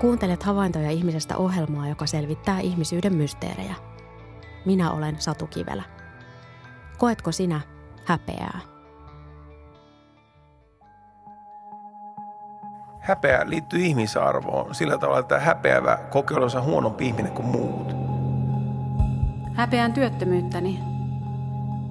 Kuuntelet 0.00 0.42
havaintoja 0.42 0.90
ihmisestä 0.90 1.36
ohjelmaa, 1.36 1.88
joka 1.88 2.06
selvittää 2.06 2.60
ihmisyyden 2.60 3.14
mysteerejä. 3.14 3.74
Minä 4.64 4.92
olen 4.92 5.16
Satu 5.18 5.46
Kivelä. 5.46 5.82
Koetko 6.98 7.32
sinä 7.32 7.60
häpeää? 8.04 8.60
Häpeä 13.00 13.42
liittyy 13.46 13.80
ihmisarvoon 13.80 14.74
sillä 14.74 14.98
tavalla, 14.98 15.20
että 15.20 15.40
häpeävä 15.40 15.98
kokee 16.10 16.36
olonsa 16.36 16.62
huonompi 16.62 17.06
ihminen 17.06 17.32
kuin 17.32 17.48
muut. 17.48 17.94
Häpeän 19.54 19.92
työttömyyttäni. 19.92 20.80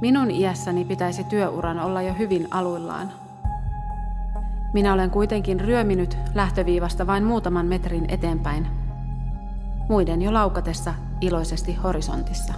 Minun 0.02 0.32
iässäni 0.32 0.86
pitäisi 0.86 1.23
työuran 1.23 1.80
olla 1.80 2.02
jo 2.02 2.14
hyvin 2.14 2.47
aluillaan. 2.52 3.11
Minä 4.73 4.93
olen 4.93 5.11
kuitenkin 5.11 5.59
ryöminyt 5.59 6.18
lähtöviivasta 6.36 7.07
vain 7.07 7.23
muutaman 7.23 7.65
metrin 7.65 8.05
eteenpäin, 8.10 8.68
muiden 9.89 10.21
jo 10.21 10.33
laukatessa 10.33 10.93
iloisesti 11.21 11.73
horisontissa. 11.73 12.54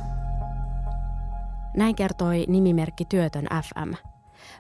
Näin 1.78 1.96
kertoi 1.96 2.46
nimimerkki 2.48 3.06
Työtön 3.06 3.48
FM. 3.64 3.94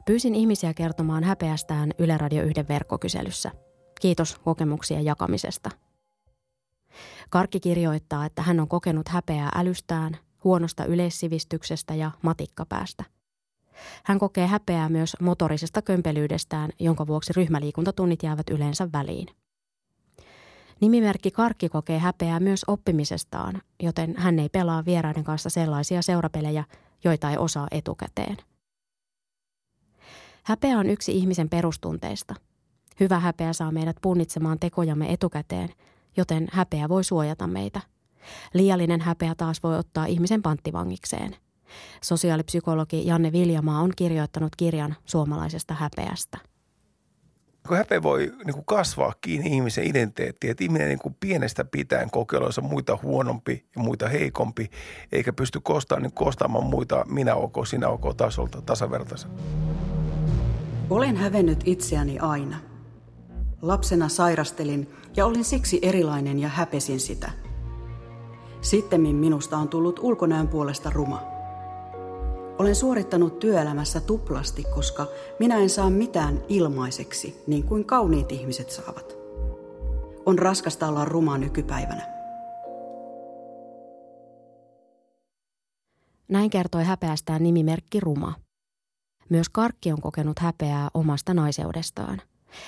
Pyysin 0.06 0.36
ihmisiä 0.36 0.74
kertomaan 0.74 1.24
häpeästään 1.24 1.92
Yle 1.98 2.18
Radio 2.18 2.44
1 2.44 2.68
verkkokyselyssä. 2.70 3.52
Kiitos 4.02 4.40
kokemuksien 4.40 5.06
jakamisesta. 5.06 5.70
Karkki 7.30 7.60
kirjoittaa, 7.60 8.26
että 8.26 8.42
hän 8.42 8.60
on 8.60 8.68
kokenut 8.68 9.08
häpeää 9.08 9.50
älystään, 9.56 10.18
huonosta 10.44 10.86
yleissivistyksestä 10.86 11.96
ja 11.96 12.12
matikkapäästä– 12.22 13.04
hän 14.04 14.20
kokee 14.20 14.48
häpeää 14.48 14.90
myös 14.90 15.18
motorisesta 15.22 15.82
kömpelyydestään, 15.82 16.70
jonka 16.80 17.08
vuoksi 17.08 17.34
ryhmäliikuntatunnit 17.36 18.24
jäävät 18.24 18.50
yleensä 18.50 18.90
väliin. 18.94 19.28
Nimimerkki 20.82 21.32
Karkki 21.32 21.70
kokee 21.70 22.00
häpeää 22.00 22.40
myös 22.40 22.66
oppimisestaan, 22.68 23.62
joten 23.84 24.16
hän 24.18 24.40
ei 24.40 24.50
pelaa 24.50 24.86
vieraiden 24.86 25.24
kanssa 25.24 25.50
sellaisia 25.50 26.02
seurapelejä, 26.02 26.64
joita 27.04 27.30
ei 27.30 27.38
osaa 27.38 27.68
etukäteen. 27.72 28.38
Häpeä 30.44 30.78
on 30.78 30.90
yksi 30.90 31.18
ihmisen 31.18 31.50
perustunteista. 31.50 32.36
Hyvä 33.00 33.20
häpeä 33.20 33.54
saa 33.54 33.72
meidät 33.72 33.96
punnitsemaan 34.02 34.60
tekojamme 34.60 35.14
etukäteen, 35.14 35.70
joten 36.18 36.48
häpeä 36.52 36.90
voi 36.90 37.04
suojata 37.04 37.48
meitä. 37.48 37.82
Liiallinen 38.54 39.02
häpeä 39.02 39.36
taas 39.36 39.64
voi 39.64 39.78
ottaa 39.78 40.06
ihmisen 40.06 40.42
panttivangikseen– 40.42 41.36
Sosiaalipsykologi 42.04 43.08
Janne 43.08 43.32
Viljamaa 43.32 43.82
on 43.82 43.92
kirjoittanut 43.96 44.56
kirjan 44.56 44.96
suomalaisesta 45.06 45.74
häpeästä. 45.74 46.38
Kun 47.68 47.78
häpeä 47.78 48.04
voi 48.04 48.32
niin 48.46 48.54
kuin 48.54 48.66
kasvaa 48.66 49.14
kiinni 49.22 49.50
ihmisen 49.50 49.88
identiteettiin, 49.88 50.52
että 50.52 50.64
ihminen 50.64 50.88
niin 50.88 51.00
kuin 51.00 51.16
pienestä 51.20 51.66
pitäen 51.66 52.12
kokeilonsa 52.12 52.62
muita 52.62 52.98
huonompi 53.04 53.66
ja 53.76 53.82
muita 53.82 54.10
heikompi, 54.10 54.70
eikä 55.12 55.34
pysty 55.34 55.60
kostaan, 55.64 56.02
niin 56.02 56.12
kostaamaan 56.12 56.66
muita 56.66 57.06
minä 57.10 57.36
ok, 57.36 57.68
sinä 57.68 57.88
ok 57.88 58.16
tasolta 58.18 58.62
tasavertaisen. 58.62 59.32
Olen 60.90 61.18
hävennyt 61.18 61.60
itseäni 61.66 62.20
aina. 62.20 62.58
Lapsena 63.62 64.10
sairastelin 64.10 64.90
ja 65.16 65.26
olin 65.26 65.46
siksi 65.46 65.80
erilainen 65.82 66.40
ja 66.40 66.48
häpesin 66.48 67.00
sitä. 67.00 67.32
Sittemmin 68.62 69.16
minusta 69.16 69.58
on 69.58 69.68
tullut 69.68 70.00
ulkonäön 70.00 70.48
puolesta 70.48 70.90
ruma. 70.90 71.22
Olen 72.62 72.76
suorittanut 72.76 73.40
työelämässä 73.40 74.02
tuplasti, 74.02 74.64
koska 74.64 75.08
minä 75.40 75.58
en 75.58 75.70
saa 75.70 75.90
mitään 75.90 76.42
ilmaiseksi, 76.50 77.44
niin 77.48 77.64
kuin 77.64 77.86
kauniit 77.86 78.32
ihmiset 78.32 78.70
saavat. 78.70 79.18
On 80.26 80.40
raskasta 80.40 80.88
olla 80.88 81.06
ruma 81.06 81.38
nykypäivänä. 81.38 82.08
Näin 86.28 86.50
kertoi 86.50 86.84
häpeästään 86.84 87.44
nimimerkki 87.44 88.00
Ruma. 88.00 88.34
Myös 89.30 89.50
Karkki 89.50 89.92
on 89.92 90.02
kokenut 90.02 90.40
häpeää 90.40 90.90
omasta 90.94 91.34
naiseudestaan. 91.34 92.22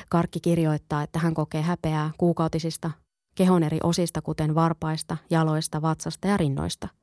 Karkki 0.09 0.39
kirjoittaa, 0.39 1.03
että 1.03 1.19
hän 1.19 1.33
kokee 1.33 1.61
häpeää 1.61 2.11
kuukautisista, 2.17 2.91
kehon 3.35 3.63
eri 3.63 3.77
osista 3.83 4.21
kuten 4.21 4.55
varpaista, 4.55 5.17
jaloista, 5.29 5.81
vatsasta 5.81 6.27
ja 6.27 6.37
rinnoista– 6.37 6.87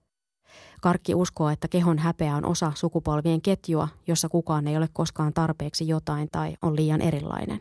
Karkki 0.81 1.15
uskoo, 1.15 1.49
että 1.49 1.69
kehon 1.69 1.99
häpeä 1.99 2.37
on 2.37 2.45
osa 2.45 2.73
sukupolvien 2.75 3.43
ketjua, 3.43 3.89
jossa 4.07 4.29
kukaan 4.29 4.69
ei 4.69 4.77
ole 4.77 4.89
koskaan 4.93 5.33
tarpeeksi 5.33 5.89
jotain 5.89 6.29
tai 6.33 6.57
on 6.63 6.77
liian 6.77 7.01
erilainen. 7.01 7.59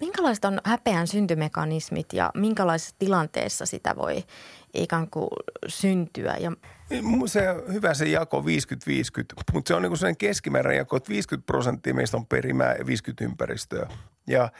Minkälaiset 0.00 0.44
on 0.44 0.60
häpeän 0.64 1.06
syntymekanismit 1.06 2.12
ja 2.12 2.30
minkälaisessa 2.34 2.94
tilanteessa 2.98 3.66
sitä 3.66 3.96
voi 3.96 4.24
ikään 4.74 5.10
kuin 5.10 5.28
syntyä? 5.66 6.36
Ja... 6.40 6.52
Se 7.26 7.50
on 7.50 7.72
hyvä 7.72 7.94
se 7.94 8.08
jako 8.08 8.40
50-50, 8.40 8.44
mutta 9.52 9.68
se 9.68 9.74
on 9.74 9.82
niin 9.82 9.92
kuin 9.98 10.16
keskimääräinen 10.16 10.78
jako, 10.78 10.96
että 10.96 11.08
50 11.08 11.46
prosenttia 11.46 11.94
meistä 11.94 12.16
on 12.16 12.26
perimää 12.26 12.74
ja 12.74 12.86
50 12.86 13.24
ympäristöä. 13.24 13.88
Ja 14.28 14.52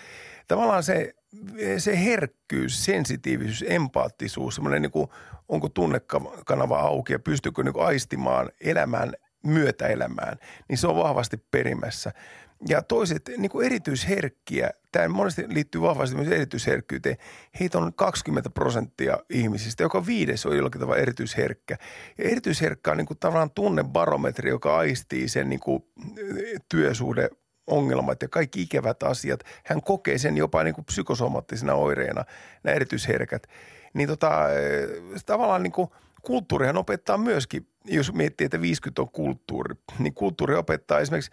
tavallaan 0.49 0.83
se, 0.83 1.15
se 1.79 2.05
herkkyys, 2.05 2.85
sensitiivisyys, 2.85 3.65
empaattisuus, 3.69 4.55
semmoinen 4.55 4.83
niin 4.83 4.93
kuin, 4.93 5.09
onko 5.49 5.69
tunnekanava 5.69 6.79
auki 6.79 7.13
ja 7.13 7.19
pystyykö 7.19 7.63
niin 7.63 7.73
kuin 7.73 7.87
aistimaan 7.87 8.51
elämään 8.61 9.13
myötäelämään, 9.45 10.39
niin 10.69 10.79
se 10.79 10.87
on 10.87 10.97
vahvasti 10.97 11.37
perimässä. 11.51 12.13
Ja 12.69 12.83
toiset 12.83 13.31
niin 13.37 13.51
kuin 13.51 13.67
erityisherkkiä, 13.67 14.71
tämä 14.93 15.09
monesti 15.09 15.45
liittyy 15.49 15.81
vahvasti 15.81 16.17
myös 16.17 16.29
erityisherkkyyteen. 16.29 17.17
Heitä 17.61 17.79
on 17.79 17.95
20 17.95 18.51
prosenttia 18.51 19.19
ihmisistä, 19.31 19.83
joka 19.83 20.07
viides 20.07 20.47
on 20.47 20.57
jollakin 20.57 20.81
tavalla 20.81 21.01
erityisherkkä. 21.01 21.77
Ja 22.19 22.25
erityisherkkä 22.25 22.91
on 22.91 22.97
niin 22.97 23.07
kuin 23.07 23.19
tavallaan 23.19 23.51
tunnebarometri, 23.51 24.51
joka 24.51 24.79
aistii 24.79 25.29
sen 25.29 25.49
niin 25.49 25.61
kuin 25.61 25.85
työsuhde 26.69 27.29
ongelmat 27.69 28.23
ja 28.23 28.29
kaikki 28.29 28.63
ikävät 28.63 29.03
asiat. 29.03 29.41
Hän 29.65 29.83
kokee 29.83 30.19
sen 30.19 30.37
jopa 30.37 30.65
niin 30.65 30.75
kuin 30.75 30.85
psykosomaattisena 30.85 31.75
oireena, 31.75 32.25
nämä 32.63 32.75
erityisherkät. 32.75 33.47
Niin 33.95 34.09
tota, 34.09 34.31
tavallaan 35.27 35.63
niin 35.63 35.73
kuin 35.73 35.89
kulttuurihan 36.23 36.77
opettaa 36.77 37.19
myöskin, 37.19 37.67
jos 37.85 38.13
miettii, 38.13 38.45
että 38.45 38.61
50 38.61 39.03
on 39.03 39.11
kulttuuri, 39.11 39.75
niin 39.99 40.15
kulttuuri 40.15 40.55
opettaa 40.55 41.01
esimerkiksi, 41.01 41.31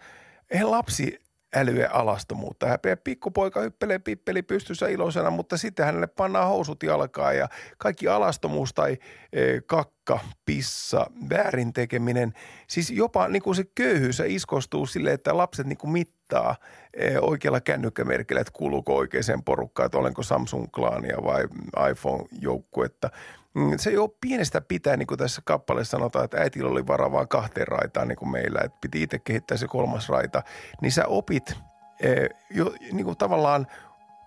eihän 0.50 0.70
lapsi 0.70 1.25
älyä 1.56 1.88
alastomuutta. 1.92 2.66
Häpeä 2.66 2.96
pikkupoika 2.96 3.60
hyppelee 3.60 3.98
pippeli 3.98 4.42
pystyssä 4.42 4.88
iloisena, 4.88 5.30
mutta 5.30 5.56
sitten 5.56 5.86
hänelle 5.86 6.06
pannaan 6.06 6.48
housut 6.48 6.82
jalkaan 6.82 7.36
ja 7.36 7.48
kaikki 7.78 8.08
alastomuus 8.08 8.74
tai 8.74 8.98
e, 9.32 9.60
kakka, 9.66 10.20
pissa, 10.44 11.06
väärin 11.30 11.72
tekeminen. 11.72 12.32
Siis 12.68 12.90
jopa 12.90 13.28
niin 13.28 13.42
kuin 13.42 13.56
se 13.56 13.64
köyhyys 13.74 14.22
iskostuu 14.26 14.86
sille, 14.86 15.12
että 15.12 15.36
lapset 15.36 15.66
niin 15.66 15.78
kuin 15.78 15.90
mittaa 15.90 16.56
e, 16.94 17.18
oikealla 17.18 17.60
kännykkämerkillä, 17.60 18.40
että 18.40 18.52
kuuluuko 18.52 18.96
oikeaan 18.96 19.42
porukkaan, 19.44 19.86
että 19.86 19.98
olenko 19.98 20.22
Samsung-klaania 20.22 21.24
vai 21.24 21.44
iPhone-joukkuetta. 21.90 23.10
Mm, 23.56 23.72
se 23.76 23.90
jo 23.90 24.08
pienestä 24.20 24.60
pitää, 24.60 24.96
niin 24.96 25.06
kuin 25.06 25.18
tässä 25.18 25.42
kappaleessa 25.44 25.96
sanotaan, 25.96 26.24
että 26.24 26.36
äitillä 26.36 26.70
oli 26.70 26.86
varaa 26.86 27.12
vain 27.12 27.28
kahteen 27.28 27.68
raitaan 27.68 28.08
niin 28.08 28.16
kuin 28.16 28.30
meillä, 28.30 28.60
että 28.64 28.78
piti 28.80 29.02
itse 29.02 29.18
kehittää 29.18 29.56
se 29.56 29.66
kolmas 29.66 30.08
raita, 30.08 30.42
niin 30.82 30.92
sä 30.92 31.04
opit 31.06 31.54
eh, 32.00 32.28
jo 32.50 32.74
niin 32.92 33.04
kuin 33.04 33.16
tavallaan 33.16 33.66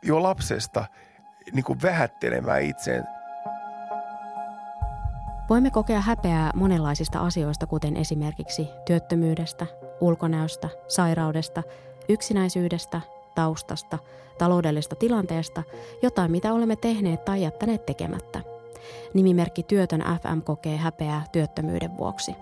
jo 0.01 0.23
lapsesta 0.23 0.85
niin 1.53 1.63
kuin 1.63 1.81
vähättelemään 1.81 2.61
itseen. 2.61 3.03
Voimme 5.49 5.71
kokea 5.71 6.01
häpeää 6.01 6.51
monenlaisista 6.55 7.19
asioista, 7.19 7.67
kuten 7.67 7.97
esimerkiksi 7.97 8.67
työttömyydestä, 8.85 9.65
ulkonäöstä, 10.01 10.69
sairaudesta, 10.87 11.63
yksinäisyydestä, 12.09 13.01
taustasta, 13.35 13.99
taloudellisesta 14.37 14.95
tilanteesta, 14.95 15.63
jotain 16.01 16.31
mitä 16.31 16.53
olemme 16.53 16.75
tehneet 16.75 17.25
tai 17.25 17.43
jättäneet 17.43 17.85
tekemättä– 17.85 18.41
Nimimerkki 19.13 19.63
Työtön 19.63 20.03
FM 20.21 20.41
kokee 20.41 20.77
häpeää 20.77 21.23
työttömyyden 21.31 21.97
vuoksi. 21.97 22.35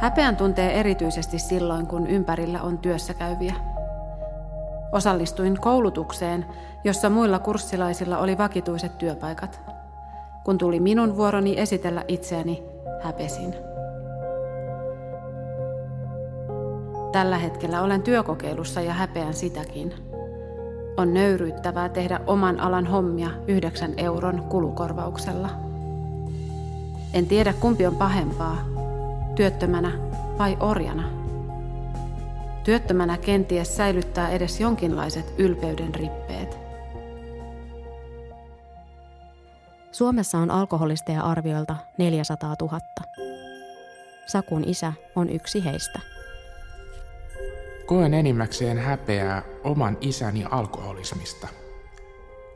Häpeän 0.00 0.36
tuntee 0.36 0.80
erityisesti 0.80 1.38
silloin, 1.38 1.86
kun 1.86 2.06
ympärillä 2.06 2.62
on 2.62 2.78
työssäkäyviä. 2.78 3.54
Osallistuin 4.92 5.60
koulutukseen, 5.60 6.46
jossa 6.84 7.10
muilla 7.10 7.38
kurssilaisilla 7.38 8.18
oli 8.18 8.38
vakituiset 8.38 8.98
työpaikat. 8.98 9.60
Kun 10.44 10.58
tuli 10.58 10.80
minun 10.80 11.16
vuoroni 11.16 11.58
esitellä 11.58 12.04
itseäni, 12.08 12.62
häpesin. 13.02 13.54
Tällä 17.12 17.38
hetkellä 17.38 17.82
olen 17.82 18.02
työkokeilussa 18.02 18.80
ja 18.80 18.92
häpeän 18.92 19.34
sitäkin– 19.34 19.94
on 21.00 21.14
nöyryyttävää 21.14 21.88
tehdä 21.88 22.20
oman 22.26 22.60
alan 22.60 22.86
hommia 22.86 23.30
yhdeksän 23.46 23.94
euron 23.96 24.42
kulukorvauksella. 24.42 25.50
En 27.12 27.26
tiedä 27.26 27.52
kumpi 27.52 27.86
on 27.86 27.96
pahempaa, 27.96 28.64
työttömänä 29.36 29.92
vai 30.38 30.56
orjana. 30.60 31.02
Työttömänä 32.64 33.18
kenties 33.18 33.76
säilyttää 33.76 34.28
edes 34.28 34.60
jonkinlaiset 34.60 35.34
ylpeyden 35.38 35.94
rippeet. 35.94 36.58
Suomessa 39.92 40.38
on 40.38 40.50
alkoholisteja 40.50 41.22
arvioilta 41.22 41.76
400 41.98 42.54
000. 42.60 42.80
Sakun 44.26 44.64
isä 44.66 44.92
on 45.16 45.30
yksi 45.30 45.64
heistä. 45.64 46.00
Koen 47.90 48.14
enimmäkseen 48.14 48.78
häpeää 48.78 49.42
oman 49.64 49.98
isäni 50.00 50.44
alkoholismista. 50.50 51.48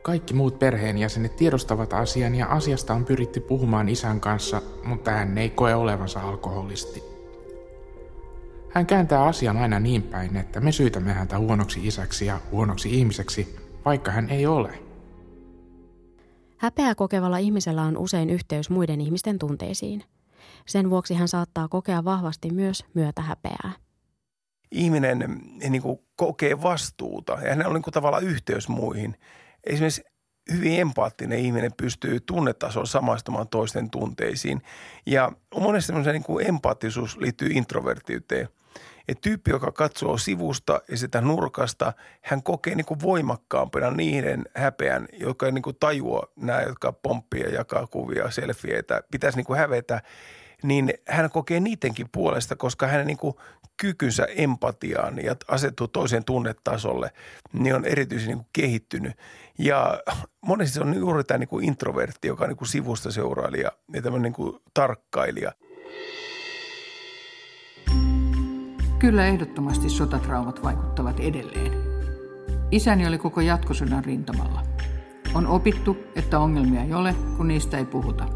Kaikki 0.03 0.35
muut 0.35 0.59
perheenjäsenet 0.59 1.37
tiedostavat 1.37 1.93
asian 1.93 2.35
ja 2.35 2.47
asiasta 2.47 2.95
on 2.95 3.05
pyritty 3.05 3.41
puhumaan 3.41 3.89
isän 3.89 4.21
kanssa, 4.21 4.63
mutta 4.85 5.11
hän 5.11 5.39
ei 5.39 5.51
koe 5.51 5.75
olevansa 5.75 6.21
alkoholisti. 6.21 7.03
Hän 8.71 8.87
kääntää 8.87 9.25
asian 9.25 9.57
aina 9.57 9.81
niin 9.81 10.03
päin, 10.03 10.37
että 10.37 10.61
me 10.61 10.73
syytämme 10.73 11.13
häntä 11.13 11.39
huonoksi 11.39 11.87
isäksi 11.87 12.27
ja 12.27 12.41
huonoksi 12.51 12.99
ihmiseksi, 12.99 13.57
vaikka 13.85 14.11
hän 14.11 14.31
ei 14.31 14.47
ole. 14.47 14.79
Häpeää 16.57 16.95
kokevalla 16.95 17.39
ihmisellä 17.39 17.83
on 17.83 17.97
usein 17.97 18.31
yhteys 18.31 18.71
muiden 18.71 19.01
ihmisten 19.01 19.39
tunteisiin. 19.39 20.05
Sen 20.67 20.91
vuoksi 20.91 21.15
hän 21.15 21.29
saattaa 21.29 21.69
kokea 21.69 22.05
vahvasti 22.05 22.51
myös 22.51 22.85
myötähäpeää. 22.95 23.84
Ihminen 24.71 25.23
eh, 25.63 25.71
niin 25.71 25.83
kuin, 25.83 25.99
kokee 26.17 26.63
vastuuta 26.63 27.33
ja 27.33 27.51
hänellä 27.51 27.69
on 27.69 27.75
niin 27.75 27.83
kuin, 27.83 27.95
tavallaan 27.95 28.25
yhteys 28.25 28.69
muihin. 28.69 29.17
Esimerkiksi 29.65 30.05
hyvin 30.53 30.81
empaattinen 30.81 31.39
ihminen 31.39 31.73
pystyy 31.77 32.21
tunnetasolla 32.21 32.87
samaistumaan 32.87 33.49
toisten 33.49 33.91
tunteisiin. 33.91 34.63
Ja 35.07 35.33
monesti 35.61 35.87
semmoinen 35.87 36.25
niin 36.29 36.49
empaattisuus 36.49 37.17
liittyy 37.17 37.49
introvertiyteen– 37.53 38.49
et 39.09 39.21
tyyppi, 39.21 39.51
joka 39.51 39.73
katsoo 39.73 40.19
sivusta 40.19 40.81
ja 40.89 40.97
sitä 40.97 41.21
nurkasta, 41.21 41.93
hän 42.23 42.43
kokee 42.43 42.75
niin 42.75 42.85
kuin 42.85 43.01
voimakkaampana 43.01 43.91
niiden 43.91 44.45
häpeän, 44.55 45.09
jotka 45.13 45.51
niin 45.51 45.63
kuin 45.63 45.77
tajua 45.81 46.23
nämä, 46.37 46.63
jotka 46.63 46.93
pomppii 46.93 47.41
ja 47.41 47.51
jakaa 47.51 47.87
kuvia, 47.87 48.31
selfieitä, 48.31 49.03
pitäisi 49.11 49.39
niin 49.39 49.47
kuin 49.47 49.59
hävetä, 49.59 50.03
niin 50.65 50.95
hän 51.09 51.31
kokee 51.31 51.61
niidenkin 51.61 52.09
puolesta, 52.13 52.57
koska 52.57 52.87
hänen 52.87 53.07
niin 53.07 53.17
kuin 53.17 53.35
kykynsä 53.77 54.27
empatiaan 54.37 55.25
ja 55.25 55.37
asettuu 55.49 55.89
toiseen 55.89 56.25
tunnetasolle, 56.25 57.11
niin 57.53 57.75
on 57.75 57.85
erityisen 57.85 58.29
niin 58.29 58.39
kuin 58.39 58.49
kehittynyt. 58.53 59.13
Ja 59.59 60.03
monesti 60.41 60.75
se 60.75 60.81
on 60.81 60.95
juuri 60.95 61.25
tämä 61.25 61.39
niin 61.39 61.49
kuin 61.49 61.65
introvertti, 61.65 62.29
joka 62.29 62.45
on 62.45 62.49
niin 62.49 62.57
kuin 62.57 62.69
sivusta 62.69 63.11
seurailija 63.11 63.73
ja 63.93 64.03
tämmöinen 64.03 64.23
niin 64.23 64.33
kuin 64.33 64.61
tarkkailija– 64.75 65.53
Kyllä 69.05 69.27
ehdottomasti 69.27 69.91
sotatraumat 69.91 70.63
vaikuttavat 70.63 71.21
edelleen. 71.21 71.73
Isäni 72.71 73.07
oli 73.07 73.19
koko 73.19 73.41
jatkosodan 73.41 74.05
rintamalla. 74.05 74.63
On 75.35 75.47
opittu, 75.47 75.97
että 76.17 76.39
ongelmia 76.39 76.83
ei 76.83 76.95
ole, 76.95 77.15
kun 77.37 77.49
niistä 77.49 77.79
ei 77.79 77.85
puhuta. 77.85 78.27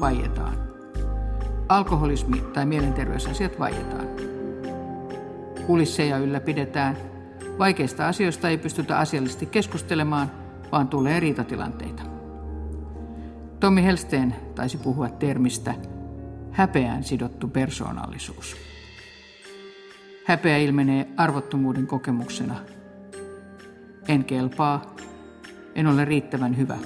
Vaietaan. 0.00 0.71
Alkoholismi 1.72 2.40
tai 2.40 2.66
mielenterveysasiat 2.66 3.58
vaietaan. 3.58 4.08
Kulisseja 5.66 6.18
ylläpidetään. 6.18 6.96
Vaikeista 7.58 8.08
asioista 8.08 8.48
ei 8.48 8.58
pystytä 8.58 8.98
asiallisesti 8.98 9.46
keskustelemaan, 9.46 10.30
vaan 10.72 10.88
tulee 10.88 11.20
riitatilanteita. 11.20 12.02
Tommi 13.60 13.84
Helsteen 13.84 14.36
taisi 14.54 14.78
puhua 14.78 15.08
termistä 15.08 15.74
häpeään 16.50 17.04
sidottu 17.04 17.48
persoonallisuus. 17.48 18.56
Häpeä 20.26 20.56
ilmenee 20.56 21.08
arvottomuuden 21.16 21.86
kokemuksena. 21.86 22.54
En 24.08 24.24
kelpaa, 24.24 24.94
en 25.74 25.86
ole 25.86 26.04
riittävän 26.04 26.56
hyvä. 26.56 26.78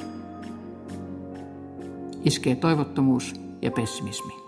Iskee 2.24 2.56
toivottomuus 2.56 3.34
ja 3.62 3.70
pessimismi. 3.70 4.45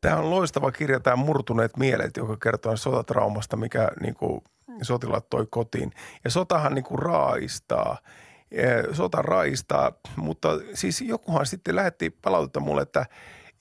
Tämä 0.00 0.16
on 0.16 0.30
loistava 0.30 0.72
kirja, 0.72 1.00
tämä 1.00 1.16
Murtuneet 1.16 1.76
mielet, 1.76 2.16
joka 2.16 2.36
kertoo 2.36 2.76
sotatraumasta, 2.76 3.56
mikä 3.56 3.88
niin 4.00 4.14
kuin, 4.14 4.40
sotilaat 4.82 5.30
toi 5.30 5.46
kotiin. 5.50 5.92
Ja 6.24 6.30
sotahan 6.30 6.74
niin 6.74 6.84
kuin 6.84 6.98
raaistaa– 6.98 7.98
sota 8.92 9.22
raistaa, 9.22 9.92
mutta 10.16 10.48
siis 10.74 11.00
jokuhan 11.00 11.46
sitten 11.46 11.76
lähetti 11.76 12.10
palautetta 12.10 12.60
mulle, 12.60 12.82
että 12.82 13.06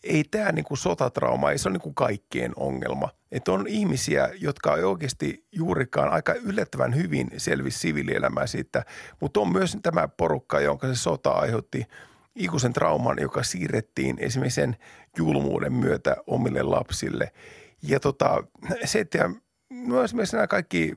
ei 0.04 0.24
tämä 0.24 0.52
niin 0.52 0.66
kuin 0.66 0.78
sotatrauma, 0.78 1.52
ei 1.52 1.58
se 1.58 1.70
ole 1.70 1.74
niin 1.74 1.82
kuin 1.82 1.96
kaikkien 1.96 2.54
ongelma. 2.56 3.10
Että 3.32 3.52
on 3.52 3.68
ihmisiä, 3.68 4.30
jotka 4.40 4.78
ei 4.78 4.84
oikeasti 4.84 5.46
juurikaan 5.52 6.10
aika 6.10 6.34
yllättävän 6.34 6.96
hyvin 6.96 7.32
selvisi 7.38 7.80
siviilielämää 7.80 8.48
siitä, 8.48 8.86
mutta 9.20 9.40
on 9.40 9.52
myös 9.52 9.78
tämä 9.84 10.08
porukka, 10.08 10.60
jonka 10.60 10.88
se 10.88 10.96
sota 10.96 11.32
aiheutti 11.32 11.86
ikuisen 12.38 12.74
trauman, 12.74 13.18
joka 13.22 13.44
siirrettiin 13.44 14.16
esimerkiksi 14.20 14.56
sen 14.56 14.76
julmuuden 15.18 15.74
myötä 15.74 16.18
omille 16.28 16.64
lapsille. 16.64 17.32
Ja 17.82 18.00
tota, 18.00 18.44
se, 18.86 19.00
että 19.00 19.30
no 19.70 20.04
esimerkiksi 20.04 20.36
nämä 20.36 20.48
kaikki 20.48 20.94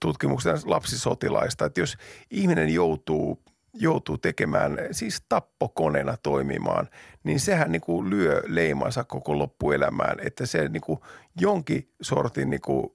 tutkimuksia 0.00 0.54
lapsisotilaista, 0.64 1.64
että 1.64 1.80
jos 1.80 1.96
ihminen 2.30 2.74
joutuu 2.74 3.42
joutuu 3.74 4.18
tekemään, 4.18 4.78
siis 4.90 5.24
tappokoneena 5.28 6.16
toimimaan, 6.22 6.88
niin 7.24 7.40
sehän 7.40 7.72
niin 7.72 7.82
kuin 7.82 8.10
lyö 8.10 8.42
leimansa 8.46 9.04
koko 9.04 9.38
loppuelämään, 9.38 10.16
että 10.20 10.46
se 10.46 10.68
niin 10.68 10.80
kuin 10.80 11.00
jonkin 11.40 11.92
sortin 12.02 12.50
niin 12.50 12.60
kuin, 12.60 12.92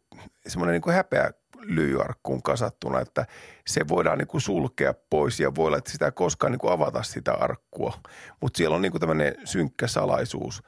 semmoinen 0.47 0.73
niin 0.73 0.81
kuin 0.81 0.95
häpeä 0.95 1.31
lyijyarkkuun 1.61 2.43
kasattuna, 2.43 2.99
että 2.99 3.25
se 3.67 3.87
voidaan 3.87 4.17
niin 4.17 4.27
kuin 4.27 4.41
sulkea 4.41 4.93
pois 5.09 5.39
ja 5.39 5.55
voi 5.55 5.67
olla, 5.67 5.77
että 5.77 5.91
sitä 5.91 6.05
ei 6.05 6.11
koskaan 6.11 6.51
niin 6.51 6.59
kuin 6.59 6.73
avata 6.73 7.03
sitä 7.03 7.33
arkkua. 7.33 7.93
Mutta 8.41 8.57
siellä 8.57 8.75
on 8.75 8.81
niin 8.81 8.91
kuin 8.91 8.99
tämmöinen 8.99 9.35
synkkä 9.43 9.87
salaisuus, 9.87 10.63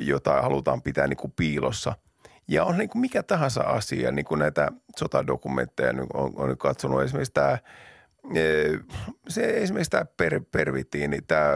jota 0.00 0.42
halutaan 0.42 0.82
pitää 0.82 1.06
niin 1.06 1.16
kuin 1.16 1.32
piilossa– 1.36 1.94
ja 2.48 2.64
on 2.64 2.78
niin 2.78 2.88
kuin 2.88 3.00
mikä 3.00 3.22
tahansa 3.22 3.60
asia, 3.60 4.12
niin 4.12 4.24
kuin 4.24 4.38
näitä 4.38 4.68
sotadokumentteja 4.96 5.92
niin 5.92 6.06
on, 6.14 6.32
on 6.36 6.58
katsonut 6.58 7.02
esimerkiksi 7.02 7.32
tämä, 7.32 7.58
e, 8.34 8.42
se 9.28 9.42
esimerkiksi 9.42 9.90
tämä 9.90 10.04
per, 10.16 10.40
pervitiini, 10.52 11.20
tämä, 11.22 11.52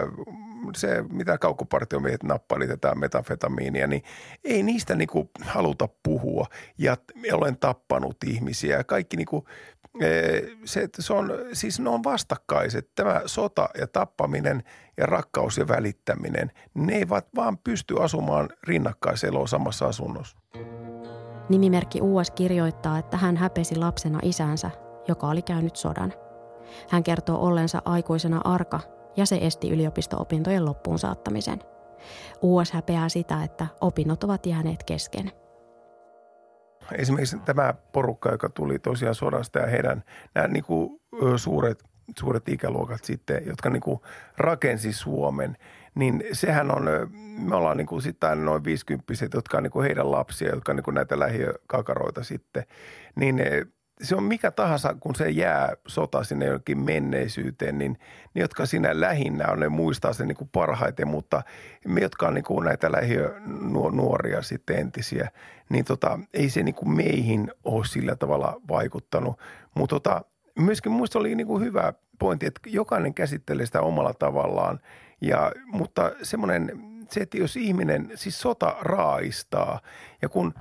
se 0.74 1.04
mitä 1.10 1.38
kaukopartiomiehet 1.38 2.22
nappaili 2.22 2.66
tätä 2.66 2.94
metafetamiinia, 2.94 3.86
niin 3.86 4.02
ei 4.44 4.62
niistä 4.62 4.94
niin 4.94 5.08
kuin 5.08 5.30
haluta 5.40 5.88
puhua. 6.02 6.46
Ja 6.78 6.96
olen 7.32 7.56
tappanut 7.56 8.16
ihmisiä 8.26 8.76
ja 8.76 8.84
kaikki 8.84 9.16
niin 9.16 9.26
kuin, 9.26 9.44
e, 10.00 10.40
se, 10.64 10.88
se 10.98 11.12
on, 11.12 11.32
siis 11.52 11.80
ne 11.80 11.90
on 11.90 12.04
vastakkaiset. 12.04 12.90
Tämä 12.94 13.22
sota 13.26 13.68
ja 13.78 13.86
tappaminen 13.86 14.62
ja 14.96 15.06
rakkaus 15.06 15.58
ja 15.58 15.68
välittäminen, 15.68 16.52
ne 16.74 16.94
eivät 16.94 17.26
vaan 17.36 17.58
pysty 17.58 18.02
asumaan 18.02 18.48
rinnakkaiseloon 18.62 19.48
samassa 19.48 19.86
asunnossa. 19.86 20.38
Nimimerkki 21.48 22.00
US 22.02 22.30
kirjoittaa, 22.30 22.98
että 22.98 23.16
hän 23.16 23.36
häpesi 23.36 23.76
lapsena 23.76 24.18
isänsä, 24.22 24.70
joka 25.08 25.26
oli 25.26 25.42
käynyt 25.42 25.76
sodan. 25.76 26.12
Hän 26.88 27.02
kertoo 27.02 27.46
ollensa 27.46 27.82
aikuisena 27.84 28.40
arka 28.44 28.95
ja 29.16 29.26
se 29.26 29.38
esti 29.40 29.70
yliopisto-opintojen 29.70 30.64
loppuun 30.64 30.98
saattamisen. 30.98 31.58
US 32.42 32.72
häpeää 32.72 33.08
sitä, 33.08 33.42
että 33.44 33.66
opinnot 33.80 34.24
ovat 34.24 34.46
jääneet 34.46 34.84
kesken. 34.84 35.32
Esimerkiksi 36.92 37.38
tämä 37.38 37.74
porukka, 37.92 38.30
joka 38.30 38.48
tuli 38.48 38.78
tosiaan 38.78 39.14
sodasta 39.14 39.58
ja 39.58 39.66
heidän 39.66 40.02
nämä 40.34 40.48
niin 40.48 40.64
kuin, 40.64 41.00
suuret, 41.36 41.84
suuret 42.18 42.48
ikäluokat 42.48 43.04
sitten, 43.04 43.42
jotka 43.46 43.70
niin 43.70 43.80
kuin 43.80 44.00
rakensi 44.36 44.92
Suomen– 44.92 45.56
niin 45.96 46.24
sehän 46.32 46.70
on, 46.70 46.88
me 47.38 47.56
ollaan 47.56 47.76
niin 47.76 47.86
kuin 47.86 48.02
sitten 48.02 48.44
noin 48.44 48.64
50 48.64 49.12
jotka 49.34 49.56
on 49.56 49.62
niin 49.62 49.70
kuin 49.70 49.86
heidän 49.86 50.10
lapsia, 50.10 50.50
jotka 50.50 50.72
on 50.72 50.76
niin 50.76 50.84
kuin 50.84 50.94
näitä 50.94 51.18
lähiökakaroita 51.18 52.24
sitten, 52.24 52.64
niin 53.14 53.42
se 54.02 54.16
on 54.16 54.22
mikä 54.22 54.50
tahansa, 54.50 54.94
kun 55.00 55.14
se 55.14 55.30
jää 55.30 55.76
sota 55.86 56.24
sinne 56.24 56.46
jonkin 56.46 56.78
menneisyyteen, 56.78 57.78
niin 57.78 57.98
ne, 58.34 58.40
jotka 58.40 58.66
siinä 58.66 59.00
lähinnä 59.00 59.48
on, 59.48 59.60
ne 59.60 59.68
muistaa 59.68 60.12
sen 60.12 60.28
niin 60.28 60.36
kuin 60.36 60.50
parhaiten, 60.52 61.08
mutta 61.08 61.42
me, 61.86 62.00
jotka 62.00 62.28
on 62.28 62.34
niin 62.34 62.44
kuin 62.44 62.64
näitä 62.64 62.92
lähiönuoria 62.92 64.42
sitten 64.42 64.78
entisiä, 64.78 65.30
niin 65.68 65.84
tota, 65.84 66.18
ei 66.34 66.50
se 66.50 66.62
niin 66.62 66.74
kuin 66.74 66.90
meihin 66.90 67.52
ole 67.64 67.86
sillä 67.86 68.16
tavalla 68.16 68.60
vaikuttanut. 68.68 69.40
Mutta 69.74 69.94
tota, 69.96 70.24
myöskin 70.58 70.92
muista 70.92 71.18
oli 71.18 71.34
niin 71.34 71.46
kuin 71.46 71.64
hyvä 71.64 71.92
pointti, 72.18 72.46
että 72.46 72.60
jokainen 72.66 73.14
käsittelee 73.14 73.66
sitä 73.66 73.80
omalla 73.80 74.14
tavallaan– 74.14 74.80
ja, 75.20 75.52
mutta 75.66 76.12
semmoinen, 76.22 76.72
se, 77.10 77.20
että 77.20 77.38
jos 77.38 77.56
ihminen, 77.56 78.12
siis 78.14 78.40
sota 78.40 78.76
raaistaa 78.80 79.80
ja 80.22 80.28
kun 80.28 80.54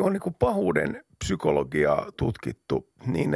on 0.00 0.12
niin 0.12 0.20
kuin 0.20 0.36
pahuuden 0.38 1.04
psykologia 1.24 2.06
tutkittu, 2.16 2.88
niin 3.06 3.30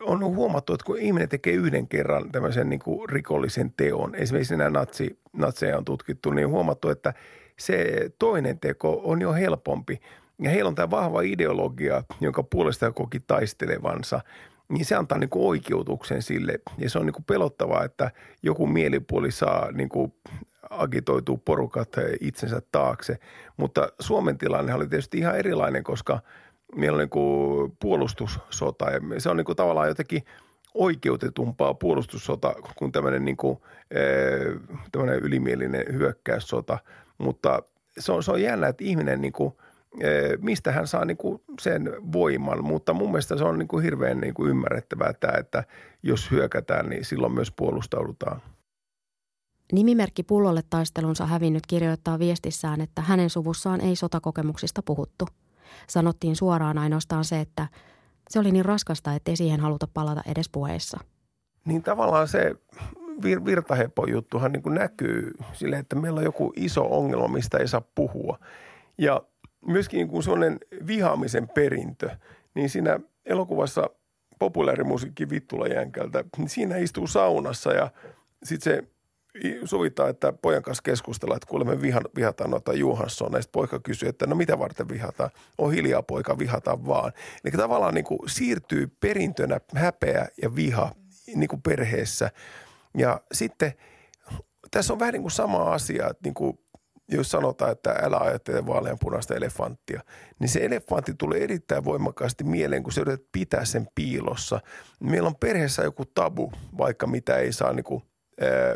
on 0.00 0.24
huomattu, 0.24 0.74
että 0.74 0.86
kun 0.86 0.98
ihminen 0.98 1.28
tekee 1.28 1.52
yhden 1.52 1.88
kerran 1.88 2.32
tämmöisen 2.32 2.68
niin 2.68 2.80
kuin 2.80 3.08
rikollisen 3.08 3.72
teon, 3.76 4.14
esimerkiksi 4.14 4.56
nämä 4.56 4.70
natsi, 4.70 5.18
natseja 5.32 5.78
on 5.78 5.84
tutkittu, 5.84 6.30
niin 6.30 6.46
on 6.46 6.52
huomattu, 6.52 6.88
että 6.88 7.14
se 7.58 7.86
toinen 8.18 8.60
teko 8.60 9.00
on 9.04 9.20
jo 9.20 9.32
helpompi. 9.32 10.00
Ja 10.42 10.50
heillä 10.50 10.68
on 10.68 10.74
tämä 10.74 10.90
vahva 10.90 11.20
ideologia, 11.20 12.02
jonka 12.20 12.42
puolesta 12.42 12.92
koki 12.92 13.20
taistelevansa– 13.20 14.20
niin 14.68 14.84
se 14.84 14.94
antaa 14.94 15.18
niin 15.18 15.30
kuin 15.30 15.46
oikeutuksen 15.46 16.22
sille. 16.22 16.60
Ja 16.78 16.90
se 16.90 16.98
on 16.98 17.06
niin 17.06 17.14
kuin 17.14 17.24
pelottavaa, 17.24 17.84
että 17.84 18.10
joku 18.42 18.66
mielipuoli 18.66 19.30
saa 19.30 19.72
niin 19.72 19.88
kuin 19.88 20.14
agitoituu 20.70 21.36
porukat 21.36 21.88
itsensä 22.20 22.62
taakse. 22.72 23.18
Mutta 23.56 23.88
Suomen 24.00 24.38
tilanne 24.38 24.74
oli 24.74 24.88
tietysti 24.88 25.18
ihan 25.18 25.38
erilainen, 25.38 25.84
koska 25.84 26.20
meillä 26.76 26.96
on 26.96 27.08
niin 27.12 27.72
puolustussota 27.80 28.90
ja 28.90 29.20
se 29.20 29.30
on 29.30 29.36
niin 29.36 29.56
tavallaan 29.56 29.88
jotenkin 29.88 30.24
oikeutetumpaa 30.74 31.74
puolustussota 31.74 32.54
kuin 32.76 32.92
tämmöinen, 32.92 33.24
niin 33.24 33.36
kuin, 33.36 33.58
tämmöinen 34.92 35.18
ylimielinen 35.18 35.84
hyökkäyssota. 35.92 36.78
Mutta 37.18 37.62
se 37.98 38.12
on, 38.12 38.22
se 38.22 38.32
on 38.32 38.42
jännä, 38.42 38.68
että 38.68 38.84
ihminen 38.84 39.20
niin 39.20 39.32
kuin– 39.32 39.54
mistä 40.40 40.72
hän 40.72 40.86
saa 40.86 41.04
niin 41.04 41.16
kuin 41.16 41.42
sen 41.60 41.92
voiman, 42.12 42.64
mutta 42.64 42.92
mun 42.92 43.10
mielestä 43.10 43.36
se 43.36 43.44
on 43.44 43.58
niin 43.58 43.68
kuin 43.68 43.84
hirveän 43.84 44.20
niin 44.20 44.34
kuin 44.34 44.50
ymmärrettävää 44.50 45.12
tämä, 45.12 45.38
että 45.38 45.64
jos 46.02 46.30
hyökätään, 46.30 46.88
niin 46.88 47.04
silloin 47.04 47.32
myös 47.32 47.50
puolustaudutaan. 47.50 48.40
Nimimerkki 49.72 50.22
pullolle 50.22 50.62
taistelunsa 50.70 51.26
hävinnyt 51.26 51.66
kirjoittaa 51.66 52.18
viestissään, 52.18 52.80
että 52.80 53.02
hänen 53.02 53.30
suvussaan 53.30 53.80
ei 53.80 53.96
sotakokemuksista 53.96 54.82
puhuttu. 54.82 55.28
Sanottiin 55.88 56.36
suoraan 56.36 56.78
ainoastaan 56.78 57.24
se, 57.24 57.40
että 57.40 57.68
se 58.30 58.38
oli 58.38 58.52
niin 58.52 58.64
raskasta, 58.64 59.14
ettei 59.14 59.36
siihen 59.36 59.60
haluta 59.60 59.88
palata 59.94 60.22
edes 60.26 60.48
puheissa. 60.48 61.00
Niin 61.64 61.82
tavallaan 61.82 62.28
se 62.28 62.54
vir- 63.22 63.44
virtahepo 63.44 64.06
juttuhan 64.06 64.52
niin 64.52 64.74
näkyy 64.74 65.32
sille, 65.52 65.78
että 65.78 65.96
meillä 65.96 66.18
on 66.18 66.24
joku 66.24 66.52
iso 66.56 66.86
ongelma, 66.90 67.28
mistä 67.28 67.58
ei 67.58 67.68
saa 67.68 67.82
puhua. 67.94 68.38
Ja 68.98 69.22
myöskin 69.66 69.98
niin 69.98 70.08
kuin 70.08 70.22
sellainen 70.22 70.58
vihaamisen 70.86 71.48
perintö, 71.48 72.10
niin 72.54 72.70
siinä 72.70 73.00
elokuvassa 73.24 73.90
populaarimusiikki 74.38 75.30
Vittula 75.30 75.66
Jänkältä, 75.66 76.24
niin 76.36 76.48
siinä 76.48 76.76
istuu 76.76 77.06
saunassa 77.06 77.72
ja 77.72 77.90
sitten 78.42 78.74
se 78.74 78.88
sovitaan, 79.64 80.10
että 80.10 80.32
pojan 80.32 80.62
kanssa 80.62 80.82
keskustellaan, 80.82 81.36
että 81.36 81.48
kuulemme 81.48 81.82
viha, 81.82 82.00
vihataan 82.16 82.50
noita 82.50 82.72
Johansson. 82.72 83.32
Ja 83.32 83.40
poika 83.52 83.80
kysyy, 83.80 84.08
että 84.08 84.26
no 84.26 84.36
mitä 84.36 84.58
varten 84.58 84.88
vihataan? 84.88 85.30
On 85.58 85.72
hiljaa 85.72 86.02
poika, 86.02 86.38
vihataan 86.38 86.86
vaan. 86.86 87.12
Eli 87.44 87.52
tavallaan 87.52 87.94
niin 87.94 88.04
kuin 88.04 88.18
siirtyy 88.26 88.96
perintönä 89.00 89.60
häpeä 89.74 90.28
ja 90.42 90.56
viha 90.56 90.92
niin 91.34 91.48
kuin 91.48 91.62
perheessä. 91.62 92.30
Ja 92.96 93.20
sitten 93.32 93.72
tässä 94.70 94.92
on 94.92 94.98
vähän 94.98 95.12
niin 95.12 95.22
kuin 95.22 95.32
sama 95.32 95.72
asia, 95.72 96.08
että 96.10 96.20
niin 96.24 96.34
kuin 96.34 96.58
jos 97.08 97.30
sanotaan, 97.30 97.72
että 97.72 97.90
älä 98.02 98.16
ajattele 98.16 98.66
vaaleanpunaista 98.66 99.34
elefanttia, 99.34 100.00
niin 100.38 100.48
se 100.48 100.64
elefantti 100.64 101.14
tulee 101.18 101.44
erittäin 101.44 101.84
voimakkaasti 101.84 102.44
mieleen, 102.44 102.82
kun 102.82 102.92
se 102.92 103.00
yrität 103.00 103.26
pitää 103.32 103.64
sen 103.64 103.88
piilossa. 103.94 104.60
Meillä 105.00 105.26
on 105.26 105.36
perheessä 105.36 105.82
joku 105.82 106.04
tabu, 106.04 106.52
vaikka 106.78 107.06
mitä 107.06 107.36
ei 107.36 107.52
saa, 107.52 107.72
niin 107.72 107.84
kuin, 107.84 108.02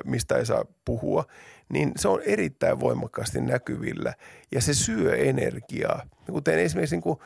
mistä 0.05 0.37
ei 0.37 0.47
saa 0.47 0.65
puhua, 0.85 1.25
niin 1.73 1.93
se 1.97 2.09
on 2.09 2.23
erittäin 2.23 2.81
voimakkaasti 2.81 3.41
näkyvillä 3.41 4.15
ja 4.53 4.61
se 4.61 4.75
syö 4.75 5.17
energiaa. 5.17 6.07
Kuten 6.31 6.59
esimerkiksi 6.59 6.97
niin 6.97 7.03
kuin 7.03 7.19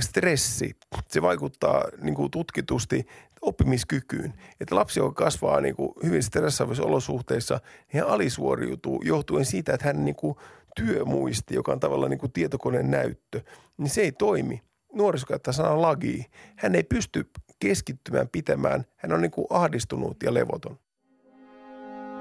stressi, 0.00 0.76
se 1.08 1.22
vaikuttaa 1.22 1.84
niin 2.00 2.14
kuin 2.14 2.30
tutkitusti 2.30 3.06
oppimiskykyyn. 3.42 4.34
Että 4.60 4.74
lapsi, 4.74 5.00
joka 5.00 5.24
kasvaa 5.24 5.60
niin 5.60 5.76
kuin 5.76 5.92
hyvin 6.02 6.22
stressaavissa 6.22 6.84
olosuhteissa, 6.84 7.60
niin 7.92 8.02
hän 8.02 8.10
alisuoriutuu 8.10 9.02
johtuen 9.04 9.44
siitä, 9.44 9.74
että 9.74 9.86
hän 9.86 10.04
niin 10.04 10.14
kuin 10.14 10.36
työmuisti, 10.76 11.54
joka 11.54 11.72
on 11.72 11.80
tavallaan 11.80 12.10
niin 12.10 12.18
kuin 12.18 12.32
tietokoneen 12.32 12.90
näyttö, 12.90 13.40
niin 13.76 13.90
se 13.90 14.00
ei 14.00 14.12
toimi. 14.12 14.62
Nuoriso 14.92 15.26
käyttää 15.26 15.52
sanaa 15.52 15.82
lagi. 15.82 16.26
Hän 16.56 16.74
ei 16.74 16.82
pysty 16.82 17.30
keskittymään 17.60 18.28
pitämään. 18.28 18.84
Hän 18.96 19.12
on 19.12 19.20
niin 19.20 19.30
kuin 19.30 19.46
ahdistunut 19.50 20.22
ja 20.22 20.34
levoton. 20.34 20.78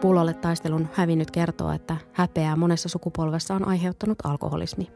Pullolle 0.01 0.34
taistelun 0.34 0.89
hävinnyt 0.94 1.32
kertoo, 1.32 1.72
että 1.72 1.98
häpeää 2.13 2.56
monessa 2.56 2.89
sukupolvessa 2.89 3.56
on 3.56 3.68
aiheuttanut 3.68 4.18
alkoholismi. 4.24 4.88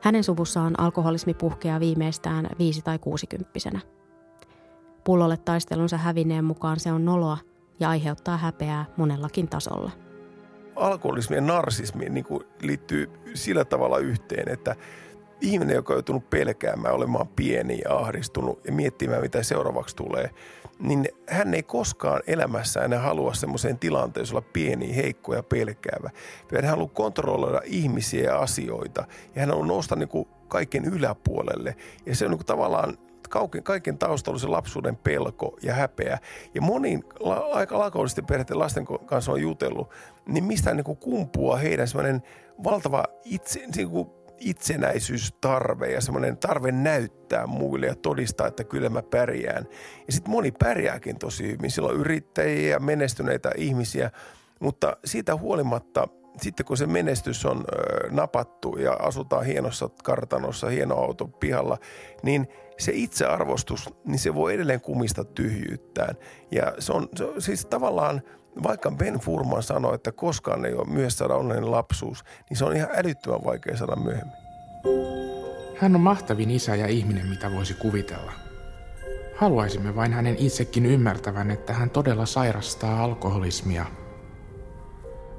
Hänen 0.00 0.24
suvussaan 0.24 0.80
alkoholismi 0.80 1.34
puhkeaa 1.34 1.80
viimeistään 1.80 2.48
viisi- 2.58 2.82
tai 2.82 2.98
kuusikymppisenä– 2.98 3.80
Pullolle 5.04 5.36
taistelunsa 5.36 5.96
hävinneen 5.96 6.44
mukaan 6.44 6.80
se 6.80 6.92
on 6.92 7.04
noloa 7.04 7.38
ja 7.80 7.88
aiheuttaa 7.88 8.36
häpeää 8.36 8.84
monellakin 8.96 9.48
tasolla. 9.48 9.90
Alkoholismi 10.76 11.36
ja 11.36 11.42
narsismi 11.42 12.08
niin 12.08 12.24
kuin 12.24 12.44
liittyy 12.62 13.10
sillä 13.34 13.64
tavalla 13.64 13.98
yhteen, 13.98 14.48
että 14.48 14.76
ihminen, 15.42 15.74
joka 15.74 15.92
on 15.92 15.96
joutunut 15.96 16.30
pelkäämään, 16.30 16.94
olemaan 16.94 17.28
pieni 17.28 17.80
ja 17.84 17.96
ahdistunut 17.96 18.60
ja 18.64 18.72
miettimään, 18.72 19.22
mitä 19.22 19.42
seuraavaksi 19.42 19.96
tulee, 19.96 20.30
niin 20.78 21.08
hän 21.28 21.54
ei 21.54 21.62
koskaan 21.62 22.22
elämässä 22.26 22.80
enää 22.80 22.98
halua 22.98 23.34
semmoiseen 23.34 23.78
tilanteeseen 23.78 24.36
olla 24.36 24.46
pieni, 24.52 24.96
heikko 24.96 25.34
ja 25.34 25.42
pelkäävä. 25.42 26.10
Hän 26.54 26.64
haluaa 26.64 26.88
kontrolloida 26.88 27.60
ihmisiä 27.64 28.24
ja 28.24 28.38
asioita 28.38 29.04
ja 29.34 29.40
hän 29.40 29.54
on 29.54 29.68
nousta 29.68 29.96
niin 29.96 30.08
kuin 30.08 30.28
kaiken 30.48 30.84
yläpuolelle. 30.84 31.76
Ja 32.06 32.16
se 32.16 32.24
on 32.24 32.30
niin 32.30 32.38
kuin 32.38 32.46
tavallaan 32.46 32.98
kaiken, 33.62 33.98
taustalla 33.98 34.38
se 34.38 34.46
lapsuuden 34.46 34.96
pelko 34.96 35.58
ja 35.62 35.74
häpeä. 35.74 36.18
Ja 36.54 36.60
monin 36.60 37.04
aika 37.52 37.84
alkoholisten 37.84 38.26
perheiden 38.26 38.58
lasten 38.58 38.86
kanssa 39.06 39.32
on 39.32 39.42
jutellut, 39.42 39.90
niin 40.26 40.44
mistä 40.44 40.74
niin 40.74 40.84
kuin 40.84 40.98
kumpua 40.98 41.56
heidän 41.56 41.88
semmoinen 41.88 42.22
valtava 42.64 43.04
itse, 43.24 43.66
niin 43.76 43.90
kuin 43.90 44.10
itsenäisyystarve 44.38 45.92
ja 45.92 46.00
semmoinen 46.00 46.36
tarve 46.36 46.72
näyttää 46.72 47.46
muille 47.46 47.86
ja 47.86 47.94
todistaa, 47.94 48.46
että 48.46 48.64
kyllä 48.64 48.88
mä 48.88 49.02
pärjään. 49.02 49.66
Ja 50.06 50.12
sitten 50.12 50.30
moni 50.30 50.52
pärjääkin 50.52 51.18
tosi 51.18 51.52
hyvin. 51.52 51.70
Sillä 51.70 51.88
on 51.88 51.96
yrittäjiä 51.96 52.70
ja 52.70 52.80
menestyneitä 52.80 53.50
ihmisiä, 53.56 54.10
mutta 54.60 54.96
siitä 55.04 55.36
huolimatta– 55.36 56.08
sitten 56.40 56.66
kun 56.66 56.76
se 56.76 56.86
menestys 56.86 57.46
on 57.46 57.64
napattu 58.10 58.76
ja 58.76 58.92
asutaan 58.92 59.46
hienossa 59.46 59.90
kartanossa, 60.04 60.68
hieno 60.68 60.94
auto 60.94 61.26
pihalla, 61.26 61.78
niin 62.22 62.48
se 62.78 62.92
itsearvostus, 62.94 63.90
niin 64.04 64.18
se 64.18 64.34
voi 64.34 64.54
edelleen 64.54 64.80
kumista 64.80 65.24
tyhjyyttään. 65.24 66.14
Ja 66.50 66.72
se 66.78 66.92
on, 66.92 67.08
se 67.16 67.24
on 67.24 67.42
siis 67.42 67.66
tavallaan, 67.66 68.22
vaikka 68.62 68.90
Ben 68.90 69.14
Furman 69.14 69.62
sanoi, 69.62 69.94
että 69.94 70.12
koskaan 70.12 70.64
ei 70.64 70.74
ole 70.74 70.88
myös 70.88 71.18
saada 71.18 71.34
onnellinen 71.34 71.70
lapsuus, 71.70 72.24
niin 72.50 72.58
se 72.58 72.64
on 72.64 72.76
ihan 72.76 72.88
älyttömän 72.94 73.44
vaikea 73.44 73.76
saada 73.76 73.96
myöhemmin. 73.96 74.36
Hän 75.78 75.94
on 75.94 76.00
mahtavin 76.00 76.50
isä 76.50 76.76
ja 76.76 76.86
ihminen, 76.86 77.26
mitä 77.26 77.52
voisi 77.52 77.74
kuvitella. 77.74 78.32
Haluaisimme 79.36 79.96
vain 79.96 80.12
hänen 80.12 80.36
itsekin 80.38 80.86
ymmärtävän, 80.86 81.50
että 81.50 81.72
hän 81.72 81.90
todella 81.90 82.26
sairastaa 82.26 83.04
alkoholismia. 83.04 83.86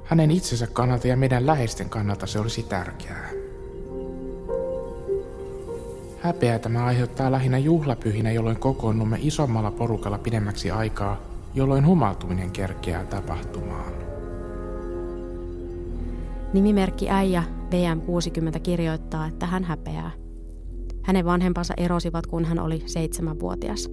Hänen 0.04 0.30
itsensä 0.30 0.66
kannalta 0.66 1.08
ja 1.08 1.16
meidän 1.16 1.46
läheisten 1.46 1.88
kannalta 1.88 2.26
se 2.26 2.38
olisi 2.38 2.62
tärkeää. 2.62 3.30
Häpeää 6.20 6.58
tämä 6.58 6.84
aiheuttaa 6.84 7.32
lähinnä 7.32 7.58
juhlapyhinä, 7.58 8.32
jolloin 8.32 8.60
kokoonnumme 8.60 9.18
isommalla 9.20 9.70
porukalla 9.70 10.18
pidemmäksi 10.18 10.70
aikaa, 10.70 11.33
jolloin 11.54 11.86
humaltuminen 11.86 12.50
kerkeää 12.50 13.04
tapahtumaan. 13.04 13.92
Nimimerkki 16.52 17.10
äijä 17.10 17.44
VM60 17.70 18.60
kirjoittaa, 18.60 19.26
että 19.26 19.46
hän 19.46 19.64
häpeää. 19.64 20.10
Hänen 21.02 21.24
vanhempansa 21.24 21.74
erosivat, 21.76 22.26
kun 22.26 22.44
hän 22.44 22.58
oli 22.58 22.82
seitsemänvuotias. 22.86 23.90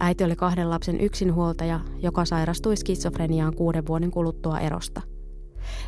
Äiti 0.00 0.24
oli 0.24 0.36
kahden 0.36 0.70
lapsen 0.70 1.00
yksinhuoltaja, 1.00 1.80
joka 2.02 2.24
sairastui 2.24 2.76
skitsofreniaan 2.76 3.54
kuuden 3.56 3.86
vuoden 3.86 4.10
kuluttua 4.10 4.60
erosta– 4.60 5.02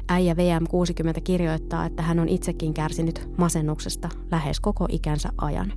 Äijä 0.09 0.35
VM60 0.35 1.21
kirjoittaa, 1.25 1.87
että 1.87 2.03
hän 2.03 2.19
on 2.19 2.29
itsekin 2.29 2.75
kärsinyt 2.75 3.29
masennuksesta 3.39 4.09
lähes 4.31 4.61
koko 4.61 4.87
ikänsä 4.89 5.29
ajan. 5.39 5.73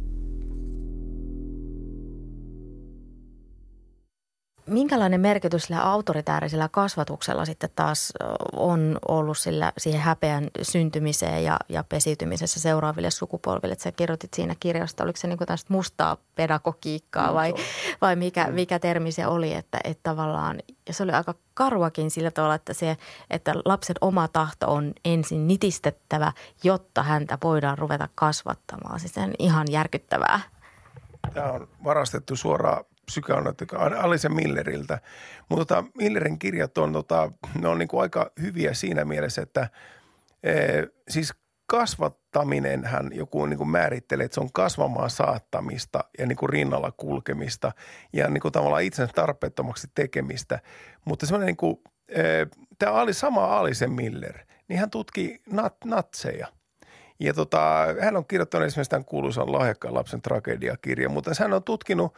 Minkälainen 4.70 5.22
merkitys 5.22 5.64
sillä 5.64 5.82
autoritäärisellä 5.82 6.70
kasvatuksella 6.72 7.46
sitten 7.46 7.70
taas 7.76 8.14
on 8.56 9.00
ollut 9.08 9.38
sillä 9.38 9.72
siihen 9.78 10.02
häpeän 10.02 10.48
syntymiseen 10.62 11.44
ja, 11.44 11.58
ja 11.70 11.84
pesiytymisessä 11.84 12.60
seuraaville 12.60 13.12
sukupolville? 13.12 13.74
Että 13.74 13.84
sä 13.84 13.92
kirjoitit 13.92 14.34
siinä 14.34 14.56
kirjasta, 14.60 15.04
oliko 15.04 15.18
se 15.18 15.28
niin 15.28 15.40
tästä 15.46 15.74
mustaa 15.74 16.18
pedagogiikkaa 16.36 17.34
vai, 17.34 17.54
vai 18.02 18.16
mikä, 18.16 18.48
mikä 18.48 18.80
termi 18.80 19.12
se 19.12 19.28
oli, 19.28 19.54
että, 19.54 19.80
että 19.84 20.04
tavallaan, 20.04 20.60
ja 20.88 20.94
se 20.94 21.04
oli 21.04 21.12
aika 21.12 21.34
karuakin 21.54 22.12
sillä 22.12 22.32
tavalla, 22.32 22.56
että, 22.56 22.74
se, 22.74 22.98
että 23.30 23.54
lapsen 23.66 23.96
oma 24.02 24.28
tahto 24.28 24.74
on 24.74 24.94
ensin 25.06 25.48
nitistettävä, 25.48 26.32
jotta 26.64 27.04
häntä 27.04 27.38
voidaan 27.44 27.78
ruveta 27.78 28.10
kasvattamaan. 28.16 29.00
Siis 29.00 29.14
se 29.14 29.22
on 29.22 29.34
ihan 29.40 29.68
järkyttävää. 29.72 30.40
Tämä 31.34 31.52
on 31.52 31.68
varastettu 31.84 32.36
suoraan 32.36 32.86
psykoanalyytikko 33.10 33.78
Alisa 33.78 34.30
Milleriltä. 34.30 35.00
Mutta 35.50 35.66
tota, 35.66 35.90
Millerin 35.98 36.40
kirjat 36.40 36.78
on, 36.78 36.94
tota, 36.94 37.32
ne 37.62 37.68
on 37.68 37.80
niin 37.80 37.88
kuin 37.88 38.02
aika 38.02 38.32
hyviä 38.42 38.74
siinä 38.74 39.06
mielessä, 39.06 39.42
että 39.42 39.70
e, 40.44 40.54
siis 41.10 41.34
kasvattaminen 41.70 42.86
hän 42.86 43.10
joku 43.14 43.46
niin 43.46 43.58
kuin 43.58 43.70
määrittelee, 43.70 44.26
että 44.26 44.36
se 44.36 44.42
on 44.42 44.54
kasvamaan 44.54 45.10
saattamista 45.10 46.04
ja 46.20 46.26
niin 46.26 46.36
kuin 46.36 46.50
rinnalla 46.50 46.92
kulkemista 46.92 47.72
ja 48.14 48.28
niin 48.30 48.42
kuin 48.42 48.52
tavallaan 48.52 48.84
itsensä 48.84 49.14
tarpeettomaksi 49.16 49.88
tekemistä. 49.96 50.60
Mutta 51.06 51.26
semmoinen 51.26 51.46
niin 51.46 51.58
kuin, 51.58 51.78
tämä 52.80 52.92
oli 52.92 53.14
sama 53.14 53.58
Alise 53.58 53.88
Miller, 53.88 54.38
niin 54.68 54.80
hän 54.80 54.90
tutki 54.90 55.42
nat, 55.52 55.76
natseja. 55.86 56.48
Ja 57.20 57.34
tota, 57.34 57.86
hän 58.02 58.18
on 58.18 58.26
kirjoittanut 58.26 58.68
esimerkiksi 58.68 58.90
tämän 58.90 59.06
kuuluisan 59.06 59.52
lahjakkaan 59.52 59.94
lapsen 59.94 60.22
tragediakirjan, 60.22 61.12
mutta 61.12 61.32
hän 61.40 61.54
on 61.54 61.64
tutkinut 61.64 62.16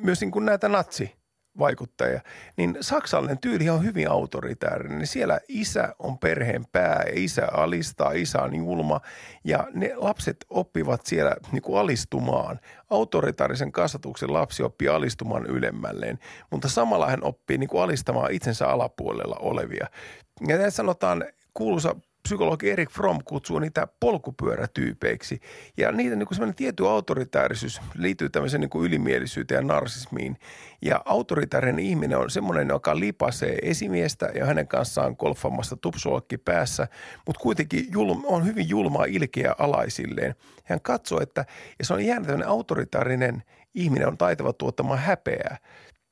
myös 0.00 0.20
niin 0.20 0.30
kuin 0.30 0.44
näitä 0.44 0.68
natsi 0.68 1.16
vaikuttajia, 1.58 2.20
niin 2.56 2.76
saksalainen 2.80 3.38
tyyli 3.38 3.70
on 3.70 3.84
hyvin 3.84 4.10
autoritäärinen. 4.10 4.98
Niin 4.98 5.06
siellä 5.06 5.40
isä 5.48 5.94
on 5.98 6.18
perheen 6.18 6.64
pää 6.72 7.04
isä 7.12 7.48
alistaa, 7.52 8.12
isä 8.12 8.42
on 8.42 8.54
julma 8.54 9.00
ja 9.44 9.68
ne 9.74 9.92
lapset 9.96 10.36
oppivat 10.50 11.06
siellä 11.06 11.36
niin 11.52 11.62
kuin 11.62 11.80
alistumaan. 11.80 12.60
Autoritaarisen 12.90 13.72
kasvatuksen 13.72 14.32
lapsi 14.32 14.62
oppii 14.62 14.88
alistumaan 14.88 15.46
ylemmälleen, 15.46 16.18
mutta 16.50 16.68
samalla 16.68 17.10
hän 17.10 17.24
oppii 17.24 17.58
niin 17.58 17.68
kuin 17.68 17.82
alistamaan 17.82 18.32
itsensä 18.32 18.68
alapuolella 18.68 19.36
olevia. 19.40 19.86
Ja 20.46 20.70
sanotaan 20.70 21.24
kuuluisa 21.54 21.96
psykologi 22.28 22.70
Erik 22.70 22.90
Fromm 22.90 23.18
kutsuu 23.24 23.58
niitä 23.58 23.88
polkupyörätyypeiksi. 24.00 25.40
Ja 25.76 25.92
niitä 25.92 26.16
niin 26.16 26.28
semmoinen 26.30 26.54
tietty 26.54 26.88
autoritäärisyys 26.88 27.80
liittyy 27.94 28.28
tämmöiseen 28.28 28.60
niin 28.60 28.84
ylimielisyyteen 28.84 29.58
ja 29.58 29.74
narsismiin. 29.74 30.36
Ja 30.82 31.02
autoritaarinen 31.04 31.78
ihminen 31.78 32.18
on 32.18 32.30
semmoinen, 32.30 32.68
joka 32.68 32.98
lipasee 32.98 33.58
esimiestä 33.62 34.26
ja 34.34 34.46
hänen 34.46 34.68
kanssaan 34.68 35.16
golfamassa 35.18 35.76
tupsuolkki 35.76 36.38
päässä, 36.38 36.88
mutta 37.26 37.40
kuitenkin 37.40 37.86
julma, 37.92 38.28
on 38.28 38.46
hyvin 38.46 38.68
julmaa 38.68 39.04
ilkeä 39.04 39.54
alaisilleen. 39.58 40.34
Hän 40.64 40.80
katsoo, 40.80 41.20
että 41.20 41.44
ja 41.78 41.84
se 41.84 41.94
on 41.94 42.04
jäänyt 42.04 42.46
autoritaarinen 42.46 43.42
ihminen 43.74 44.08
on 44.08 44.18
taitava 44.18 44.52
tuottamaan 44.52 44.98
häpeää. 44.98 45.58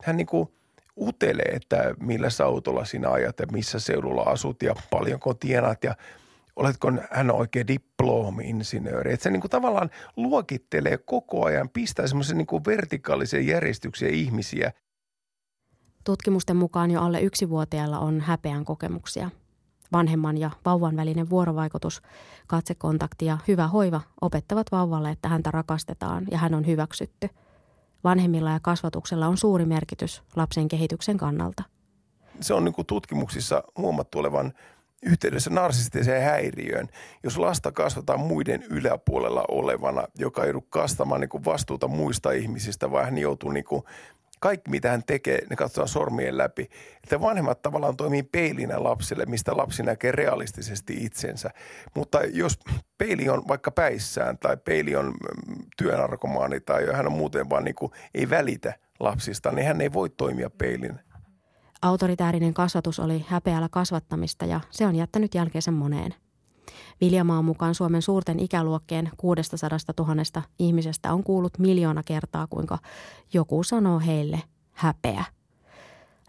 Hän 0.04 0.16
niin 0.16 0.26
kuin– 0.26 0.48
utelee, 1.08 1.52
että 1.52 1.94
millä 2.00 2.28
autolla 2.44 2.84
sinä 2.84 3.10
ajat 3.10 3.38
ja 3.40 3.46
missä 3.52 3.78
seudulla 3.78 4.22
asut 4.22 4.62
ja 4.62 4.74
paljonko 4.90 5.34
tienat 5.34 5.84
ja 5.84 5.94
oletko 6.56 6.92
hän 7.10 7.30
oikein 7.30 7.66
diplomi-insinööri. 7.68 9.12
Että 9.12 9.24
se 9.24 9.30
niin 9.30 9.40
kuin 9.40 9.50
tavallaan 9.50 9.90
luokittelee 10.16 10.98
koko 10.98 11.44
ajan, 11.44 11.68
pistää 11.68 12.06
semmoisen 12.06 12.38
niin 12.38 12.64
vertikaalisen 12.66 13.46
järjestyksen 13.46 14.10
ihmisiä. 14.10 14.72
Tutkimusten 16.04 16.56
mukaan 16.56 16.90
jo 16.90 17.02
alle 17.02 17.20
yksivuotiailla 17.20 17.98
on 17.98 18.20
häpeän 18.20 18.64
kokemuksia. 18.64 19.30
Vanhemman 19.92 20.38
ja 20.38 20.50
vauvan 20.64 20.96
välinen 20.96 21.30
vuorovaikutus, 21.30 22.02
katsekontakti 22.46 23.26
ja 23.26 23.38
hyvä 23.48 23.68
hoiva 23.68 24.00
opettavat 24.20 24.66
vauvalle, 24.72 25.10
että 25.10 25.28
häntä 25.28 25.50
rakastetaan 25.50 26.24
ja 26.30 26.38
hän 26.38 26.54
on 26.54 26.66
hyväksytty– 26.66 27.28
Vanhemmilla 28.04 28.50
ja 28.50 28.60
kasvatuksella 28.62 29.26
on 29.26 29.36
suuri 29.36 29.64
merkitys 29.64 30.22
lapsen 30.36 30.68
kehityksen 30.68 31.16
kannalta. 31.16 31.62
Se 32.40 32.54
on 32.54 32.64
niin 32.64 32.74
kuin 32.74 32.86
tutkimuksissa 32.86 33.64
huomattu 33.76 34.18
olevan 34.18 34.52
yhteydessä 35.02 35.50
narsistiseen 35.50 36.22
häiriöön, 36.22 36.88
jos 37.22 37.38
lasta 37.38 37.72
kasvataan 37.72 38.20
muiden 38.20 38.62
yläpuolella 38.62 39.44
olevana, 39.48 40.02
joka 40.18 40.42
ei 40.42 40.48
joudu 40.48 40.60
kastamaan 40.60 41.20
niin 41.20 41.44
vastuuta 41.44 41.88
muista 41.88 42.32
ihmisistä, 42.32 42.90
vaan 42.90 43.04
hän 43.04 43.18
joutuu 43.18 43.50
niin 43.50 43.64
kuin 43.64 43.82
kaikki 44.42 44.70
mitä 44.70 44.90
hän 44.90 45.02
tekee, 45.06 45.46
ne 45.50 45.56
katsotaan 45.56 45.88
sormien 45.88 46.38
läpi. 46.38 46.70
Että 47.04 47.20
vanhemmat 47.20 47.62
tavallaan 47.62 47.96
toimii 47.96 48.22
peilinä 48.22 48.82
lapselle, 48.82 49.26
mistä 49.26 49.56
lapsi 49.56 49.82
näkee 49.82 50.12
realistisesti 50.12 51.04
itsensä. 51.04 51.50
Mutta 51.94 52.20
jos 52.24 52.58
peili 52.98 53.28
on 53.28 53.42
vaikka 53.48 53.70
päissään 53.70 54.38
tai 54.38 54.56
peili 54.56 54.96
on 54.96 55.06
mm, 55.06 55.56
työnarkomaani 55.76 56.60
tai 56.60 56.86
hän 56.92 57.06
on 57.06 57.12
muuten 57.12 57.50
vaan 57.50 57.64
niin 57.64 57.74
kuin, 57.74 57.92
ei 58.14 58.30
välitä 58.30 58.74
lapsista, 59.00 59.52
niin 59.52 59.66
hän 59.66 59.80
ei 59.80 59.92
voi 59.92 60.10
toimia 60.10 60.50
peilin. 60.50 61.00
Autoritäärinen 61.82 62.54
kasvatus 62.54 63.00
oli 63.00 63.24
häpeällä 63.28 63.68
kasvattamista 63.70 64.44
ja 64.44 64.60
se 64.70 64.86
on 64.86 64.96
jättänyt 64.96 65.34
jälkeensä 65.34 65.70
moneen. 65.70 66.14
Viljamaan 67.00 67.44
mukaan 67.44 67.74
Suomen 67.74 68.02
suurten 68.02 68.40
ikäluokkien 68.40 69.10
600 69.16 69.78
000 69.98 70.42
ihmisestä 70.58 71.12
on 71.12 71.24
kuullut 71.24 71.58
miljoona 71.58 72.02
kertaa, 72.02 72.46
kuinka 72.46 72.78
joku 73.32 73.62
sanoo 73.62 74.00
heille 74.00 74.42
häpeä. 74.72 75.24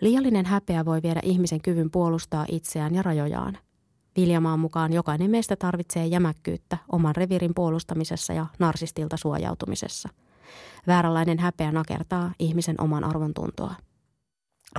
Liiallinen 0.02 0.46
häpeä 0.46 0.86
voi 0.86 1.02
viedä 1.04 1.20
ihmisen 1.24 1.62
kyvyn 1.62 1.92
puolustaa 1.92 2.46
itseään 2.52 2.96
ja 2.96 3.04
rajojaan. 3.04 3.58
Viljamaan 4.18 4.60
mukaan 4.60 4.94
jokainen 4.94 5.32
meistä 5.32 5.56
tarvitsee 5.56 6.06
jämäkkyyttä 6.06 6.78
oman 6.92 7.16
revirin 7.16 7.54
puolustamisessa 7.56 8.34
ja 8.34 8.46
narsistilta 8.60 9.18
suojautumisessa. 9.18 10.10
Vääränlainen 10.88 11.40
häpeä 11.40 11.72
nakertaa 11.72 12.32
ihmisen 12.40 12.82
oman 12.82 13.04
arvon 13.04 13.34
tuntoa 13.34 13.76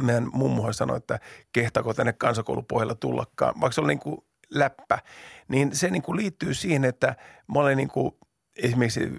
meidän 0.00 0.30
mummohan 0.32 0.74
sanoi, 0.74 0.96
että 0.96 1.20
kehtaako 1.52 1.94
tänne 1.94 2.12
kansakoulupohjalla 2.12 2.94
tullakaan. 2.94 3.54
Vaikka 3.60 3.74
se 3.74 3.80
oli 3.80 3.88
niin 3.88 3.98
kuin 3.98 4.18
läppä, 4.50 4.98
niin 5.48 5.76
se 5.76 5.90
niin 5.90 6.02
kuin 6.02 6.16
liittyy 6.16 6.54
siihen, 6.54 6.84
että 6.84 7.16
mä 7.54 7.60
olen 7.60 7.76
niin 7.76 7.88
kuin 7.88 8.12
esimerkiksi 8.56 9.10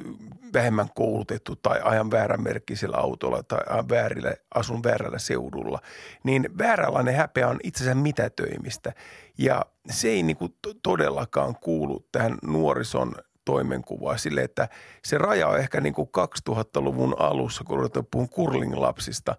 vähemmän 0.53 0.89
koulutettu 0.95 1.55
tai 1.55 1.79
ajan 1.83 2.11
väärän 2.11 2.43
merkkisellä 2.43 2.97
autolla 2.97 3.43
tai 3.43 3.59
ajan 3.69 3.89
väärillä, 3.89 4.33
asun 4.55 4.83
väärällä 4.83 5.19
seudulla, 5.19 5.79
niin 6.23 6.57
vääränlainen 6.57 7.15
häpeä 7.15 7.47
on 7.47 7.59
itsensä 7.63 7.95
mitätöimistä. 7.95 8.93
Ja 9.37 9.65
se 9.89 10.07
ei 10.07 10.23
niin 10.23 10.37
kuin 10.37 10.55
todellakaan 10.83 11.55
kuulu 11.55 12.07
tähän 12.11 12.37
nuorison 12.43 13.15
toimenkuvaan 13.45 14.19
sille, 14.19 14.41
että 14.41 14.69
se 15.03 15.17
raja 15.17 15.47
on 15.47 15.59
ehkä 15.59 15.81
niin 15.81 15.93
kuin 15.93 16.09
2000-luvun 16.49 17.15
alussa, 17.19 17.63
kun 17.63 17.77
ruvetaan 17.77 18.07
puhun 18.11 18.29
curling-lapsista, 18.29 19.35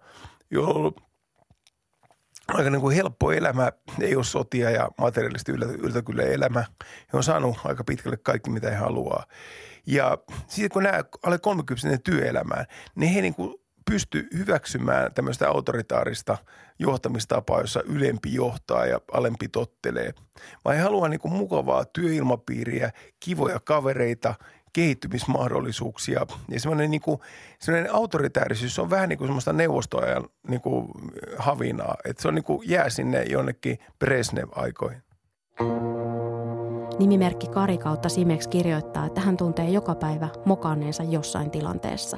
jolloin 0.51 0.95
aika 2.53 2.69
niin 2.69 2.81
kuin 2.81 2.95
helppo 2.95 3.31
elämä, 3.31 3.71
ei 4.01 4.15
ole 4.15 4.23
sotia 4.23 4.69
ja 4.69 4.89
materiaalisesti 4.97 5.51
yltä, 5.51 5.65
yltä 5.65 6.01
kyllä 6.01 6.23
elämä. 6.23 6.65
He 7.13 7.17
on 7.17 7.23
saanut 7.23 7.57
aika 7.63 7.83
pitkälle 7.83 8.17
kaikki, 8.17 8.49
mitä 8.49 8.69
he 8.69 8.75
haluaa. 8.75 9.25
Ja 9.85 10.17
sitten 10.47 10.69
kun 10.69 10.83
nämä 10.83 11.03
alle 11.23 11.37
30 11.39 11.97
työelämään, 12.03 12.65
niin 12.95 13.13
he 13.13 13.21
niin 13.21 13.33
kuin 13.33 13.55
pysty 13.89 14.27
hyväksymään 14.33 15.13
tämmöistä 15.13 15.49
autoritaarista 15.49 16.37
johtamistapaa, 16.79 17.61
jossa 17.61 17.81
ylempi 17.85 18.33
johtaa 18.33 18.85
ja 18.85 19.01
alempi 19.11 19.47
tottelee. 19.47 20.13
Vai 20.65 20.77
haluaa 20.77 21.09
niin 21.09 21.19
kuin 21.19 21.33
mukavaa 21.33 21.85
työilmapiiriä, 21.85 22.91
kivoja 23.19 23.59
kavereita– 23.59 24.35
kehittymismahdollisuuksia. 24.73 26.25
Ja 26.49 26.59
semmoinen, 26.59 26.91
niin 26.91 27.01
kuin, 27.01 27.19
semmoinen 27.59 27.93
autoritäärisyys 27.93 28.79
on 28.79 28.89
vähän 28.89 29.09
niin 29.09 29.17
kuin 29.17 29.27
semmoista 29.27 29.53
neuvostoajan 29.53 30.29
niin 30.47 30.61
kuin 30.61 30.87
havinaa. 31.37 31.95
Että 32.05 32.21
se 32.21 32.27
on 32.27 32.35
niin 32.35 32.43
kuin 32.43 32.69
jää 32.69 32.89
sinne 32.89 33.23
jonnekin 33.23 33.77
Brezhnev-aikoihin. 33.99 35.01
Nimimerkki 36.99 37.47
Kari 37.47 37.77
kautta 37.77 38.09
Simex 38.09 38.47
kirjoittaa, 38.47 39.05
että 39.05 39.21
hän 39.21 39.37
tuntee 39.37 39.69
joka 39.69 39.95
päivä 39.95 40.29
mokanneensa 40.45 41.03
jossain 41.03 41.51
tilanteessa. 41.51 42.17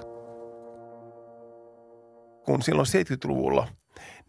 Kun 2.45 2.62
silloin 2.62 2.88
70-luvulla– 2.88 3.67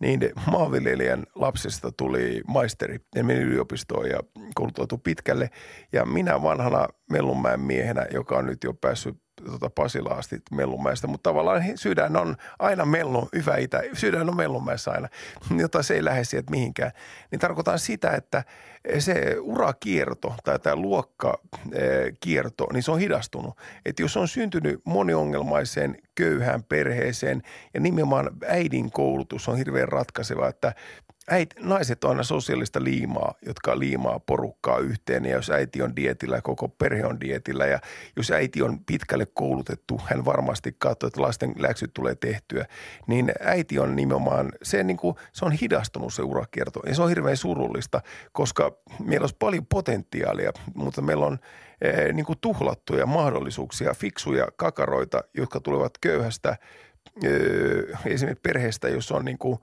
niin 0.01 0.21
maanviljelijän 0.51 1.25
lapsesta 1.35 1.93
tuli 1.93 2.43
maisteri 2.47 2.99
ja 3.15 3.25
meni 3.25 3.41
yliopistoon 3.41 4.09
ja 4.09 4.21
kouluttautui 4.55 4.99
pitkälle. 5.05 5.51
Ja 5.93 6.05
minä 6.07 6.43
vanhana 6.43 6.89
Mellunmäen 7.11 7.61
miehenä, 7.61 8.07
joka 8.13 8.37
on 8.37 8.47
nyt 8.47 8.65
jo 8.65 8.75
päässyt 8.75 9.17
tuota 9.45 9.71
Pasilaan 9.71 10.19
asti 10.19 10.43
Mellunmäestä, 10.51 11.07
mutta 11.07 11.31
tavallaan 11.31 11.63
sydän 11.75 12.17
on 12.17 12.37
aina 12.59 12.85
Mellun, 12.85 13.29
hyvä 13.35 13.57
itä, 13.57 13.83
sydän 13.93 14.29
on 14.29 14.37
Mellunmäessä 14.37 14.91
aina, 14.91 15.09
jota 15.63 15.83
se 15.83 15.95
ei 15.95 16.05
lähde 16.05 16.25
sieltä 16.25 16.51
mihinkään. 16.51 16.93
Niin 17.31 17.39
tarkoitan 17.39 17.79
sitä, 17.79 18.11
että 18.11 18.45
se 18.99 19.37
urakierto 19.41 20.35
tai 20.45 20.59
tämä 20.59 20.77
luokkakierto, 20.77 22.67
niin 22.73 22.83
se 22.83 22.91
on 22.91 22.99
hidastunut. 22.99 23.59
Että 23.85 24.03
jos 24.03 24.17
on 24.17 24.29
syntynyt 24.29 24.81
moniongelmaiseen 24.85 25.97
köyhään 26.15 26.63
perheeseen 26.63 27.43
ja 27.75 27.81
nimenomaan 27.81 28.31
äidin 28.47 28.91
koulutus 28.91 29.49
on 29.49 29.57
hirveän 29.57 29.89
ratkaiseva, 29.89 30.49
että 30.49 30.73
äit, 31.31 31.55
naiset 31.61 32.05
on 32.05 32.11
aina 32.11 32.23
sosiaalista 32.23 32.85
liimaa, 32.85 33.35
jotka 33.47 33.79
liimaa 33.79 34.21
porukkaa 34.21 34.79
yhteen. 34.79 35.25
Ja 35.25 35.37
jos 35.37 35.51
äiti 35.51 35.83
on 35.83 35.97
dietillä 35.97 36.41
koko 36.41 36.69
perhe 36.69 37.07
on 37.07 37.21
dietillä 37.21 37.67
ja 37.67 37.79
jos 38.17 38.31
äiti 38.31 38.63
on 38.63 38.85
pitkälle 38.85 39.27
koulutettu, 39.35 40.01
hän 40.05 40.25
varmasti 40.25 40.77
katsoo, 40.79 41.07
että 41.07 41.23
lasten 41.23 41.55
läksyt 41.59 41.91
tulee 41.95 42.15
tehtyä. 42.15 42.67
Niin 43.07 43.33
äiti 43.41 43.79
on 43.79 43.97
nimenomaan, 43.97 44.53
se, 44.63 44.85
niin 44.85 44.97
kuin, 44.97 45.17
se 45.33 45.45
on 45.45 45.53
hidastunut 45.53 46.15
se 46.15 46.23
urakierto 46.23 46.81
ja 46.87 46.95
se 46.95 47.03
on 47.03 47.09
hirveän 47.09 47.37
surullista, 47.37 48.01
koska 48.33 48.73
meillä 49.05 49.23
olisi 49.23 49.37
paljon 49.39 49.67
potentiaalia, 49.67 50.53
mutta 50.75 51.03
meillä 51.03 51.27
on 51.27 51.39
eh, 51.81 52.13
niin 52.13 52.27
kuin 52.27 52.39
tuhlattuja 52.41 53.07
mahdollisuuksia, 53.07 53.95
fiksuja 53.95 54.49
kakaroita, 54.57 55.25
jotka 55.35 55.61
tulevat 55.61 55.93
köyhästä– 56.01 56.57
esimerkiksi 58.07 58.41
perheestä, 58.43 58.89
jossa 58.89 59.17
on 59.17 59.25
niin 59.25 59.39
kuin, 59.39 59.59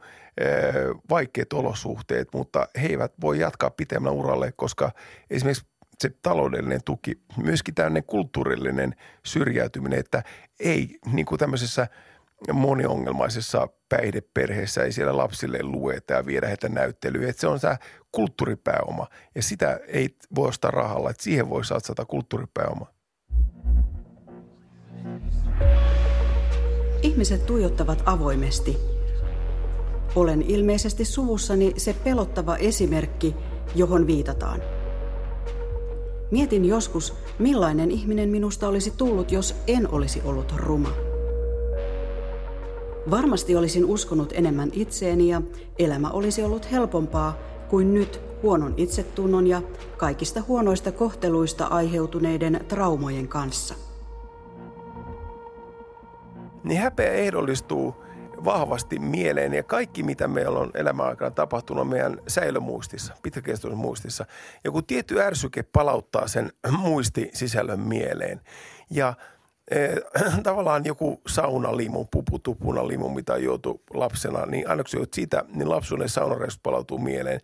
vaikeat 1.09 1.53
olosuhteet, 1.53 2.27
mutta 2.33 2.67
he 2.81 2.87
eivät 2.87 3.13
voi 3.21 3.39
jatkaa 3.39 3.69
pitemmän 3.69 4.13
uralle, 4.13 4.53
koska 4.55 4.91
esimerkiksi 5.29 5.65
se 5.99 6.11
taloudellinen 6.21 6.83
tuki, 6.85 7.21
myöskin 7.37 7.75
tämmöinen 7.75 8.03
kulttuurillinen 8.03 8.95
syrjäytyminen, 9.25 9.99
että 9.99 10.23
ei 10.59 10.99
niin 11.11 11.25
kuin 11.25 11.39
tämmöisessä 11.39 11.87
moniongelmaisessa 12.53 13.67
päihdeperheessä 13.89 14.83
ei 14.83 14.91
siellä 14.91 15.17
lapsille 15.17 15.63
lueta 15.63 16.13
ja 16.13 16.25
viedä 16.25 16.47
heitä 16.47 16.69
näyttelyyn. 16.69 17.29
Että 17.29 17.41
se 17.41 17.47
on 17.47 17.59
se 17.59 17.75
kulttuuripääoma 18.11 19.07
ja 19.35 19.43
sitä 19.43 19.79
ei 19.87 20.15
voi 20.35 20.47
ostaa 20.47 20.71
rahalla, 20.71 21.09
että 21.09 21.23
siihen 21.23 21.49
voi 21.49 21.65
satsata 21.65 22.05
kulttuuripääoma. 22.05 22.85
Ihmiset 27.01 27.45
tuijottavat 27.45 28.03
avoimesti. 28.05 28.77
Olen 30.15 30.41
ilmeisesti 30.41 31.05
suvussani 31.05 31.73
se 31.77 31.95
pelottava 32.03 32.55
esimerkki, 32.55 33.35
johon 33.75 34.07
viitataan. 34.07 34.61
Mietin 36.31 36.65
joskus, 36.65 37.13
millainen 37.39 37.91
ihminen 37.91 38.29
minusta 38.29 38.67
olisi 38.67 38.93
tullut, 38.97 39.31
jos 39.31 39.55
en 39.67 39.93
olisi 39.93 40.21
ollut 40.25 40.53
ruma. 40.55 40.89
Varmasti 43.11 43.55
olisin 43.55 43.85
uskonut 43.85 44.33
enemmän 44.35 44.69
itseeni 44.73 45.27
ja 45.27 45.41
elämä 45.79 46.09
olisi 46.09 46.43
ollut 46.43 46.71
helpompaa 46.71 47.37
kuin 47.69 47.93
nyt 47.93 48.21
huonon 48.43 48.73
itsetunnon 48.77 49.47
ja 49.47 49.61
kaikista 49.97 50.43
huonoista 50.47 50.91
kohteluista 50.91 51.65
aiheutuneiden 51.65 52.65
traumojen 52.67 53.27
kanssa. 53.27 53.86
Niin 56.67 56.81
häpeä 56.81 57.11
ehdollistuu 57.11 58.03
vahvasti 58.45 58.99
mieleen 58.99 59.53
ja 59.53 59.63
kaikki, 59.63 60.03
mitä 60.03 60.27
meillä 60.27 60.59
on 60.59 60.71
elämän 60.73 61.07
aikana 61.07 61.31
tapahtunut, 61.31 61.81
on 61.81 61.87
meidän 61.87 62.21
säilömuistissa, 62.27 63.13
pitkäkestoisessa 63.23 63.81
muistissa. 63.81 64.25
Joku 64.63 64.81
tietty 64.81 65.21
ärsyke 65.21 65.63
palauttaa 65.63 66.27
sen 66.27 66.51
muistisisällön 66.71 67.79
mieleen. 67.79 68.41
Ja 68.89 69.13
eh, 69.71 69.95
tavallaan 70.43 70.85
joku 70.85 71.21
saunalimu, 71.27 72.05
puputupuna 72.11 72.81
mitä 73.15 73.37
joutui 73.37 73.79
lapsena, 73.93 74.45
niin 74.45 74.69
aina 74.69 74.83
kun 74.83 74.89
sä 74.89 74.97
siitä, 75.13 75.43
niin 75.53 75.69
lapsuuden 75.69 76.09
saunareissut 76.09 76.63
palautuu 76.63 76.97
mieleen. 76.97 77.41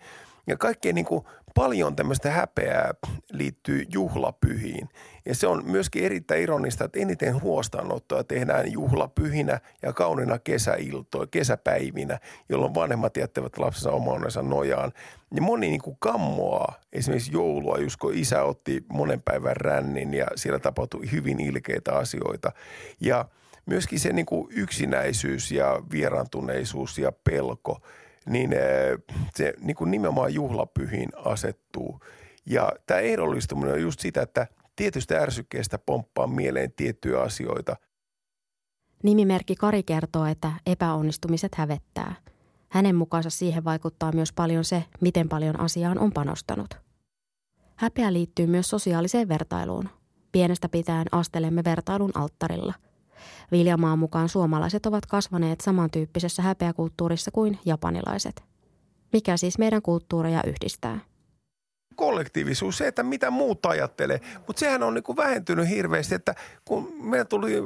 Ja 0.48 0.58
kaikkein 0.58 0.96
niin 0.96 1.06
kuin 1.06 1.26
paljon 1.54 1.96
tämmöistä 1.96 2.32
häpeää 2.32 2.94
liittyy 3.32 3.86
juhlapyhiin. 3.89 4.89
Ja 5.26 5.36
se 5.36 5.48
on 5.48 5.63
myöskin 5.66 6.04
erittäin 6.04 6.42
ironista, 6.42 6.86
että 6.86 7.00
eniten 7.00 7.42
huostaanottoa 7.42 8.24
tehdään 8.24 8.72
juhlapyhinä 8.72 9.60
ja 9.82 9.94
kaunina 9.94 10.39
kesäiltoja, 10.39 11.28
kesäpäivinä, 11.28 12.20
jolloin 12.50 12.76
vanhemmat 12.76 13.18
jättävät 13.18 13.58
lapsensa 13.58 13.92
omansa 13.92 14.42
nojaan. 14.42 14.92
Ja 15.36 15.42
moni 15.42 15.68
niin 15.68 15.82
kuin 15.82 15.98
kammoaa 16.00 16.74
esimerkiksi 16.94 17.34
joulua, 17.34 17.78
just 17.78 17.98
kun 17.98 18.13
isä 18.13 18.44
otti 18.44 18.86
monen 18.94 19.22
päivän 19.22 19.58
rännin 19.58 20.13
ja 20.13 20.28
siellä 20.36 20.60
tapahtui 20.60 21.12
hyvin 21.12 21.39
ilkeitä 21.39 21.94
asioita. 21.94 22.52
Ja 23.02 23.26
myöskin 23.66 24.00
se 24.00 24.13
niin 24.13 24.26
kuin 24.26 24.48
yksinäisyys 24.52 25.52
ja 25.52 25.82
vieraantuneisuus 25.92 26.98
ja 26.98 27.12
pelko– 27.12 27.80
niin 28.26 28.54
eh, 28.54 28.60
se 29.36 29.54
niin 29.60 29.76
kuin 29.76 29.92
nimenomaan 29.92 30.34
juhlapyhiin 30.34 31.10
asettuu. 31.16 32.00
Ja 32.46 32.72
tämä 32.88 33.00
ehdollistuminen 33.00 33.74
on 33.74 33.82
just 33.82 34.00
sitä, 34.00 34.22
että 34.22 34.48
tietystä 34.76 35.20
ärsykkeestä 35.20 35.78
pomppaa 35.78 36.28
mieleen 36.28 36.74
tiettyjä 36.76 37.22
asioita. 37.22 37.76
Nimimerkki 39.04 39.56
Kari 39.56 39.84
kertoo, 39.84 40.26
että 40.26 40.52
epäonnistumiset 40.66 41.56
hävettää. 41.56 42.16
Hänen 42.70 42.96
mukaansa 42.96 43.30
siihen 43.30 43.64
vaikuttaa 43.64 44.12
myös 44.12 44.34
paljon 44.34 44.64
se, 44.64 44.84
miten 45.02 45.30
paljon 45.30 45.60
asiaan 45.60 46.00
on 46.00 46.12
panostanut. 46.12 46.78
Häpeä 47.76 48.14
liittyy 48.14 48.48
myös 48.48 48.70
sosiaaliseen 48.70 49.28
vertailuun. 49.28 49.90
Pienestä 50.32 50.70
pitäen 50.70 51.08
astelemme 51.12 51.64
vertailun 51.64 52.12
alttarilla– 52.18 52.74
Viljamaan 53.52 53.99
mukaan 53.99 54.30
suomalaiset 54.30 54.86
ovat 54.86 55.06
kasvaneet 55.06 55.62
samantyyppisessä 55.62 56.41
häpeäkulttuurissa 56.41 57.32
kuin 57.32 57.60
japanilaiset. 57.65 58.43
Mikä 59.13 59.38
siis 59.38 59.58
meidän 59.58 59.82
kulttuureja 59.82 60.43
yhdistää? 60.47 60.99
kollektiivisuus, 61.95 62.78
se, 62.78 62.88
että 62.88 63.04
mitä 63.04 63.32
muut 63.32 63.65
ajattelee. 63.65 64.21
Mutta 64.47 64.60
sehän 64.60 64.84
on 64.84 64.93
niinku 64.93 65.15
vähentynyt 65.15 65.69
hirveästi, 65.69 66.15
että 66.15 66.36
kun 66.65 66.93
me 67.04 67.26
tuli, 67.26 67.62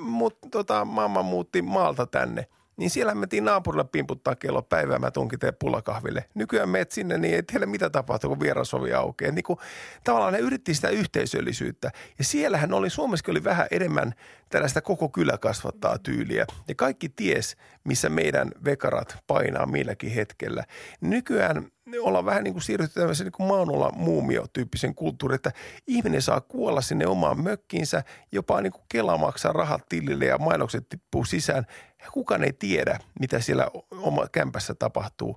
mut, 0.00 0.38
tota, 0.50 0.84
mamma 0.84 1.22
muutti 1.22 1.62
maalta 1.62 2.06
tänne– 2.06 2.46
niin 2.76 2.90
siellä 2.90 3.14
mentiin 3.14 3.44
naapurilla 3.44 3.84
pimputtaa 3.84 4.36
kello 4.36 4.62
päivää, 4.62 4.98
mä 4.98 5.10
tunkin 5.10 5.38
teille 5.38 5.56
pullakahville. 5.58 6.24
Nykyään 6.34 6.68
meet 6.68 6.92
sinne, 6.92 7.18
niin 7.18 7.34
ei 7.34 7.42
tiedä 7.42 7.66
mitä 7.66 7.90
tapahtuu, 7.90 8.28
kun 8.30 8.40
vierasovi 8.40 8.92
aukeaa. 8.92 9.32
Niin 9.32 9.42
kuin, 9.42 9.58
tavallaan 10.04 10.32
ne 10.32 10.38
yritti 10.38 10.74
sitä 10.74 10.88
yhteisöllisyyttä. 10.88 11.90
Ja 12.18 12.24
siellähän 12.24 12.72
oli, 12.72 12.90
Suomessa 12.90 13.30
oli 13.30 13.44
vähän 13.44 13.66
enemmän 13.70 14.14
tällaista 14.48 14.80
koko 14.80 15.08
kylä 15.08 15.38
kasvattaa 15.38 15.98
tyyliä. 15.98 16.46
Ja 16.68 16.74
kaikki 16.74 17.08
ties, 17.08 17.56
missä 17.84 18.08
meidän 18.08 18.50
vekarat 18.64 19.16
painaa 19.26 19.66
milläkin 19.66 20.10
hetkellä. 20.10 20.64
Nykyään 21.00 21.70
ollaan 22.00 22.24
vähän 22.24 22.44
niin 22.44 22.54
kuin 22.54 22.62
siirrytty 22.62 23.00
tämmöisen 23.00 23.24
niin 23.24 23.32
kuin 23.32 23.94
muumio-tyyppisen 23.94 24.94
kulttuurin, 24.94 25.34
että 25.34 25.52
ihminen 25.86 26.22
saa 26.22 26.40
kuolla 26.40 26.80
sinne 26.80 27.06
omaan 27.06 27.42
mökkiinsä, 27.42 28.04
jopa 28.32 28.60
niin 28.60 28.72
kuin 28.72 28.84
Kela 28.88 29.18
maksaa 29.18 29.52
rahat 29.52 29.88
tilille 29.88 30.24
ja 30.24 30.38
mainokset 30.38 30.88
tippuu 30.88 31.24
sisään. 31.24 31.66
Kukaan 32.12 32.44
ei 32.44 32.52
tiedä, 32.52 32.98
mitä 33.20 33.40
siellä 33.40 33.68
oma 33.90 34.26
kämpässä 34.32 34.74
tapahtuu. 34.74 35.36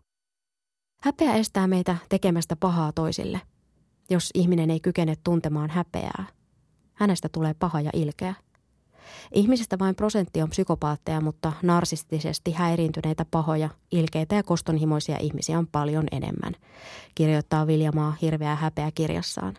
Häpeä 1.02 1.34
estää 1.34 1.68
meitä 1.68 1.98
tekemästä 2.10 2.56
pahaa 2.56 2.91
toisille. 2.91 3.41
Jos 4.10 4.30
ihminen 4.34 4.72
ei 4.72 4.80
kykene 4.80 5.15
tuntemaan 5.24 5.70
häpeää, 5.70 6.26
hänestä 6.94 7.30
tulee 7.30 7.54
paha 7.54 7.82
ja 7.82 7.89
ilkeä. 7.94 8.34
Ihmisistä 9.34 9.80
vain 9.80 9.96
prosentti 9.96 10.41
on 10.41 10.50
psykopaatteja, 10.50 11.22
mutta 11.22 11.54
narsistisesti 11.63 12.52
häiriintyneitä 12.52 13.26
pahoja, 13.32 13.70
ilkeitä 13.91 14.36
ja 14.36 14.44
kostonhimoisia 14.44 15.18
ihmisiä 15.20 15.60
on 15.60 15.68
paljon 15.68 16.08
enemmän, 16.12 16.54
kirjoittaa 17.15 17.68
Viljamaa 17.68 18.18
hirveää 18.22 18.56
häpeä 18.56 18.91
kirjassaan. 18.91 19.58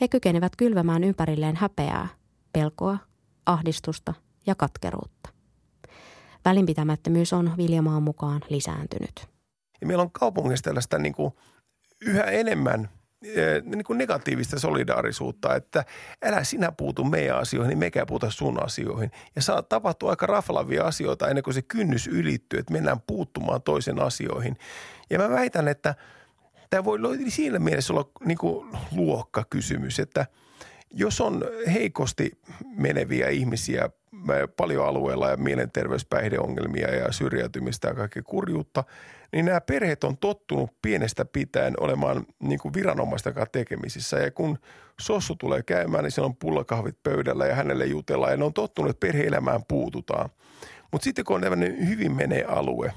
He 0.00 0.08
kykenevät 0.08 0.56
kylvämään 0.56 1.04
ympärilleen 1.04 1.56
häpeää, 1.56 2.08
pelkoa, 2.52 2.98
ahdistusta 3.46 4.14
ja 4.46 4.54
katkeruutta. 4.54 5.30
Välinpitämättömyys 6.44 7.32
on 7.32 7.56
Viljamaan 7.56 8.02
mukaan 8.02 8.40
lisääntynyt. 8.48 9.28
Ja 9.80 9.86
meillä 9.86 10.02
on 10.02 10.12
kaupungissa 10.12 10.64
tällaista 10.64 10.98
niin 10.98 11.14
kuin 11.14 11.32
yhä 12.00 12.22
enemmän– 12.22 12.88
niin 13.64 13.84
kuin 13.84 13.98
negatiivista 13.98 14.58
solidaarisuutta, 14.58 15.54
että 15.54 15.84
älä 16.22 16.44
sinä 16.44 16.72
puutu 16.72 17.04
meidän 17.04 17.38
asioihin, 17.38 17.68
niin 17.68 17.78
mekään 17.78 18.06
puuta 18.06 18.30
sun 18.30 18.64
asioihin. 18.64 19.10
Ja 19.36 19.42
saa 19.42 19.62
tapahtua 19.62 20.10
aika 20.10 20.26
raflavia 20.26 20.84
asioita 20.84 21.28
ennen 21.28 21.44
kuin 21.44 21.54
se 21.54 21.62
kynnys 21.62 22.06
ylittyy, 22.06 22.58
että 22.58 22.72
mennään 22.72 23.00
puuttumaan 23.06 23.62
toisen 23.62 24.02
asioihin. 24.02 24.56
Ja 25.10 25.18
mä 25.18 25.30
väitän, 25.30 25.68
että 25.68 25.94
tämä 26.70 26.84
voi 26.84 26.98
siinä 27.28 27.58
mielessä 27.58 27.92
olla 27.92 28.10
niin 28.24 28.38
kuin 28.38 28.68
luokkakysymys, 28.96 29.98
että 29.98 30.26
jos 30.90 31.20
on 31.20 31.44
heikosti 31.72 32.30
meneviä 32.76 33.28
ihmisiä 33.28 33.90
paljon 34.56 34.86
alueella 34.86 35.30
ja 35.30 35.36
mielenterveyspäihdeongelmia 35.36 36.94
ja 36.94 37.12
syrjäytymistä 37.12 37.88
ja 37.88 37.94
kaikkea 37.94 38.22
kurjuutta– 38.22 38.84
niin 39.32 39.44
nämä 39.44 39.60
perheet 39.60 40.04
on 40.04 40.18
tottunut 40.18 40.70
pienestä 40.82 41.24
pitäen 41.24 41.74
olemaan 41.80 42.26
niin 42.42 42.58
kuin 42.58 42.74
viranomaisten 42.74 43.34
kanssa 43.34 43.52
tekemisissä. 43.52 44.16
Ja 44.16 44.30
kun 44.30 44.58
sossu 45.00 45.36
tulee 45.36 45.62
käymään, 45.62 46.04
niin 46.04 46.12
siellä 46.12 46.26
on 46.26 46.36
pullakahvit 46.36 47.02
pöydällä 47.02 47.46
ja 47.46 47.54
hänelle 47.54 47.86
jutellaan. 47.86 48.32
Ja 48.32 48.36
ne 48.36 48.44
on 48.44 48.54
tottunut, 48.54 48.90
että 48.90 49.06
perhe-elämään 49.06 49.64
puututaan. 49.68 50.30
Mutta 50.92 51.04
sitten 51.04 51.24
kun 51.24 51.36
on 51.36 51.42
tämmöinen 51.42 51.88
hyvin 51.88 52.12
menee 52.12 52.44
alue, 52.44 52.92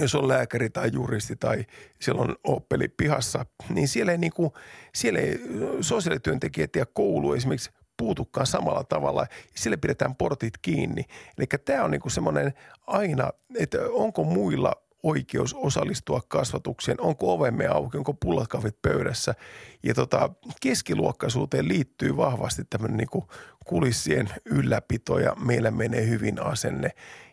jos 0.00 0.14
on 0.14 0.28
lääkäri 0.28 0.70
tai 0.70 0.90
juristi 0.92 1.36
tai 1.36 1.64
siellä 2.00 2.22
on 2.22 2.36
oppeli 2.44 2.88
pihassa, 2.88 3.46
niin 3.68 3.88
siellä 3.88 4.12
ei, 4.12 4.18
niin 4.18 4.32
kuin, 4.32 4.50
siellä 4.94 5.20
ei 5.20 5.40
sosiaalityöntekijät 5.80 6.76
ja 6.76 6.86
koulu 6.86 7.32
esimerkiksi 7.32 7.70
puutukaan 7.96 8.46
samalla 8.46 8.84
tavalla. 8.84 9.26
Sille 9.54 9.76
pidetään 9.76 10.14
portit 10.14 10.58
kiinni. 10.62 11.04
Eli 11.38 11.46
tämä 11.64 11.84
on 11.84 11.90
niin 11.90 12.10
semmoinen 12.10 12.52
aina, 12.86 13.30
että 13.58 13.78
onko 13.90 14.24
muilla 14.24 14.83
oikeus 15.04 15.54
osallistua 15.54 16.20
kasvatukseen, 16.28 17.00
onko 17.00 17.32
ovemme 17.32 17.66
auki, 17.66 17.98
onko 17.98 18.14
pullakahvit 18.14 18.82
pöydässä. 18.82 19.34
Ja 19.82 19.94
tota, 19.94 20.30
keskiluokkaisuuteen 20.60 21.68
liittyy 21.68 22.16
vahvasti 22.16 22.62
tämmöinen 22.70 22.96
niin 22.96 23.24
kulissien 23.64 24.28
ylläpito 24.44 25.18
ja 25.18 25.36
meillä 25.44 25.70
menee 25.70 26.08
hyvin 26.08 26.42
asenne. 26.42 26.90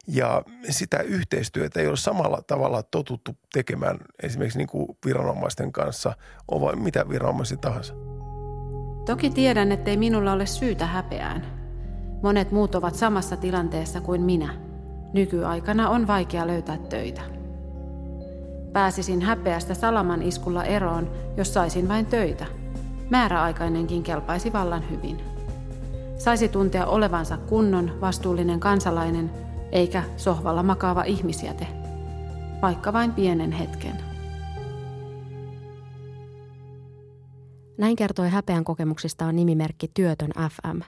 Ja 0.07 0.43
sitä 0.69 0.99
yhteistyötä 0.99 1.79
ei 1.79 1.87
ole 1.87 1.97
samalla 1.97 2.41
tavalla 2.47 2.83
totuttu 2.83 3.37
tekemään 3.53 3.97
esimerkiksi 4.23 4.57
niin 4.57 4.67
kuin 4.67 4.97
viranomaisten 5.05 5.71
kanssa, 5.71 6.13
vai 6.51 6.75
mitä 6.75 7.09
viranomaisia 7.09 7.57
tahansa. 7.57 7.93
Toki 9.05 9.29
tiedän, 9.29 9.71
ettei 9.71 9.97
minulla 9.97 10.33
ole 10.33 10.45
syytä 10.45 10.85
häpeään. 10.85 11.61
Monet 12.23 12.51
muut 12.51 12.75
ovat 12.75 12.95
samassa 12.95 13.37
tilanteessa 13.37 14.01
kuin 14.01 14.21
minä. 14.21 14.53
Nykyaikana 15.13 15.89
on 15.89 16.07
vaikea 16.07 16.47
löytää 16.47 16.77
töitä. 16.77 17.40
Pääsisin 18.73 19.21
häpeästä 19.21 19.73
salaman 19.73 20.21
iskulla 20.21 20.63
eroon, 20.63 21.11
jos 21.37 21.53
saisin 21.53 21.87
vain 21.87 22.05
töitä. 22.05 22.45
Määräaikainenkin 23.09 24.03
kelpaisi 24.03 24.53
vallan 24.53 24.89
hyvin. 24.89 25.21
Saisi 26.17 26.49
tuntea 26.49 26.85
olevansa 26.85 27.37
kunnon, 27.37 28.01
vastuullinen 28.01 28.59
kansalainen, 28.59 29.31
eikä 29.71 30.03
sohvalla 30.17 30.63
makaava 30.63 31.03
ihmisjäte, 31.03 31.67
vaikka 32.61 32.93
vain 32.93 33.11
pienen 33.11 33.51
hetken. 33.51 33.97
Näin 37.77 37.95
kertoi 37.95 38.29
häpeän 38.29 38.63
kokemuksistaan 38.63 39.35
nimimerkki 39.35 39.87
Työtön 39.93 40.31
FM. 40.49 40.79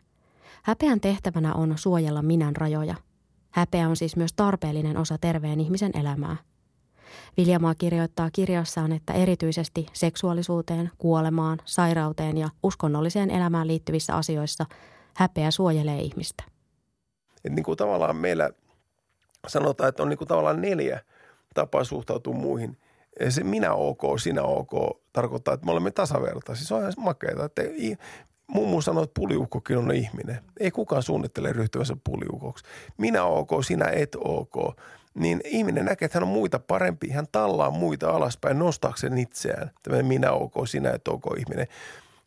Häpeän 0.63 1.00
tehtävänä 1.00 1.54
on 1.54 1.74
suojella 1.76 2.22
minän 2.22 2.56
rajoja. 2.56 2.96
Häpeä 3.52 3.89
on 3.89 3.96
siis 3.96 4.15
myös 4.15 4.34
tarpeellinen 4.34 4.98
osa 4.98 5.17
terveen 5.17 5.60
ihmisen 5.60 5.91
elämää. 5.93 6.38
Viljamaa 7.38 7.76
kirjoittaa 7.76 8.30
kirjassaan, 8.32 8.91
että 8.91 9.13
erityisesti 9.13 9.86
seksuaalisuuteen, 9.93 10.91
kuolemaan, 10.97 11.60
sairauteen 11.65 12.38
ja 12.38 12.49
uskonnolliseen 12.63 13.32
elämään 13.32 13.67
liittyvissä 13.67 14.15
asioissa 14.15 14.65
häpeä 15.15 15.52
suojelee 15.52 15.99
ihmistä. 15.99 16.43
Et 17.45 17.54
niin 17.54 17.63
kuin 17.63 17.78
tavallaan 17.78 18.15
meillä 18.15 18.49
sanotaan, 19.47 19.89
että 19.89 20.04
on 20.04 20.10
niin 20.10 20.17
kuin 20.17 20.28
tavallaan 20.28 20.62
neljä 20.62 20.99
tapaa 21.54 21.84
suhtautua 21.84 22.34
muihin. 22.34 22.78
Se 23.30 23.43
minä 23.43 23.73
ok, 23.73 24.02
sinä 24.19 24.43
ok 24.43 24.71
tarkoittaa, 25.13 25.54
että 25.54 25.65
me 25.65 25.71
olemme 25.71 25.91
tasavertaisia. 25.91 26.67
Se 26.67 26.73
on 26.73 26.82
ihan 26.82 26.93
makeata. 26.97 27.45
Että 27.45 27.62
Mummu 28.47 28.82
sanoi, 28.82 29.04
että 29.04 29.19
puliukkokin 29.19 29.78
on 29.78 29.91
ihminen. 29.91 30.39
Ei 30.60 30.71
kukaan 30.71 31.04
suunnittele 31.04 31.54
ryhtyvänsä 31.54 31.97
puliukoksi. 32.04 32.65
Minä 32.97 33.23
ok, 33.23 33.49
sinä 33.65 33.86
et 33.86 34.15
ok. 34.15 34.76
Niin 35.15 35.41
ihminen 35.45 35.86
näkee, 35.86 36.06
että 36.06 36.19
hän 36.19 36.23
on 36.28 36.34
muita 36.34 36.60
parempi. 36.60 37.10
Hän 37.10 37.28
tallaa 37.32 37.71
muita 37.71 38.10
alaspäin 38.10 38.60
nostaakseen 38.60 39.17
itseään. 39.17 39.71
Tämä 39.84 40.04
minä 40.04 40.32
ok, 40.32 40.54
sinä 40.65 40.91
et 40.91 41.08
ok 41.08 41.23
ihminen. 41.38 41.67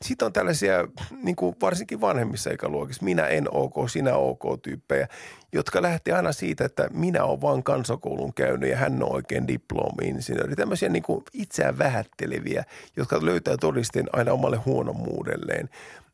Sitten 0.04 0.26
on 0.26 0.32
tällaisia, 0.32 0.88
niin 1.22 1.36
kuin 1.36 1.56
varsinkin 1.62 2.00
vanhemmissa 2.00 2.50
ikäluokissa, 2.50 3.04
minä 3.04 3.26
en 3.26 3.46
ok, 3.50 3.74
sinä 3.90 4.14
ok 4.14 4.42
tyyppejä, 4.62 5.08
jotka 5.52 5.82
lähtee 5.82 6.14
aina 6.14 6.32
siitä, 6.32 6.64
että 6.64 6.88
minä 6.92 7.24
olen 7.24 7.40
vain 7.40 7.62
kansakoulun 7.62 8.34
käynyt 8.34 8.70
ja 8.70 8.76
hän 8.76 9.02
on 9.02 9.12
oikein 9.12 9.48
diplomi-insinööri. 9.48 10.56
Tämmöisiä 10.56 10.88
niin 10.88 11.02
kuin 11.02 11.24
itseään 11.32 11.78
vähätteleviä, 11.78 12.64
jotka 12.96 13.24
löytää 13.24 13.56
todisteen 13.56 14.06
aina 14.12 14.32
omalle 14.32 14.56
huonommuudelleen. 14.56 15.68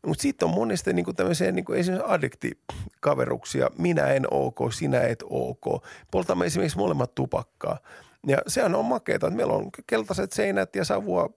Mutta 0.06 0.22
sitten 0.22 0.48
on 0.48 0.54
monesti 0.54 0.92
niin 0.92 1.04
kuin 1.04 1.16
tämmöisiä 1.16 1.52
niin 1.52 1.64
kuin 1.64 1.78
esimerkiksi 1.78 2.12
addikti-kaveruksia. 2.12 3.70
Minä 3.78 4.06
en 4.06 4.26
ok, 4.30 4.72
sinä 4.72 5.00
et 5.00 5.24
ok. 5.30 5.84
Poltamme 6.10 6.46
esimerkiksi 6.46 6.78
molemmat 6.78 7.14
tupakkaa. 7.14 7.78
Ja 8.26 8.38
sehän 8.46 8.74
on 8.74 8.84
makeeta, 8.84 9.26
että 9.26 9.36
meillä 9.36 9.52
on 9.52 9.70
keltaiset 9.86 10.32
seinät 10.32 10.76
ja 10.76 10.84
savua, 10.84 11.30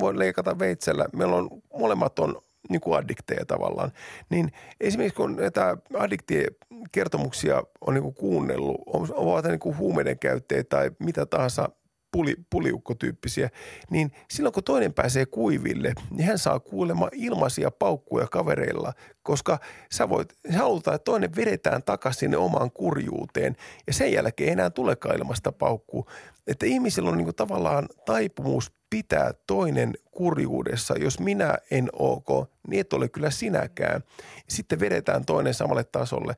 voi 0.00 0.18
leikata 0.18 0.58
veitsellä. 0.58 1.06
Meillä 1.12 1.36
on, 1.36 1.48
molemmat 1.78 2.18
on 2.18 2.42
niin 2.68 2.80
kuin 2.80 2.98
addikteja 2.98 3.46
tavallaan. 3.46 3.92
Niin 4.30 4.52
esimerkiksi 4.80 5.16
kun 5.16 5.36
näitä 5.36 5.76
addiktien 5.98 6.46
kertomuksia 6.92 7.62
on 7.80 7.94
niin 7.94 8.02
kuin 8.02 8.14
kuunnellut, 8.14 8.82
ovat 9.14 9.44
niin 9.44 9.58
kuin 9.58 9.78
huumeiden 9.78 10.18
käyttäjä 10.18 10.64
tai 10.64 10.90
mitä 10.98 11.26
tahansa 11.26 11.68
puli, 12.14 12.36
puliukkotyyppisiä, 12.50 13.50
niin 13.90 14.12
silloin 14.30 14.52
kun 14.52 14.64
toinen 14.64 14.94
pääsee 14.94 15.26
kuiville, 15.26 15.92
niin 16.10 16.26
hän 16.26 16.38
saa 16.38 16.60
kuulemma 16.60 17.08
ilmaisia 17.12 17.70
paukkuja 17.70 18.26
kavereilla, 18.26 18.92
koska 19.22 19.58
sä 19.92 20.08
voit, 20.08 20.32
halutaan, 20.56 20.94
että 20.94 21.04
toinen 21.04 21.36
vedetään 21.36 21.82
takaisin 21.82 22.20
sinne 22.20 22.36
omaan 22.36 22.70
kurjuuteen 22.70 23.56
ja 23.86 23.92
sen 23.92 24.12
jälkeen 24.12 24.48
ei 24.48 24.52
enää 24.52 24.70
tulekaan 24.70 25.16
ilmasta 25.16 25.52
paukkuu. 25.52 26.06
Että 26.46 26.66
ihmisillä 26.66 27.10
on 27.10 27.18
niin 27.18 27.34
tavallaan 27.34 27.88
taipumus 28.06 28.72
pitää 28.90 29.30
toinen 29.46 29.94
kurjuudessa. 30.10 30.94
Jos 30.98 31.20
minä 31.20 31.58
en 31.70 31.88
ok, 31.92 32.28
niin 32.68 32.80
et 32.80 32.92
ole 32.92 33.08
kyllä 33.08 33.30
sinäkään. 33.30 34.00
Sitten 34.48 34.80
vedetään 34.80 35.24
toinen 35.24 35.54
samalle 35.54 35.84
tasolle. 35.84 36.36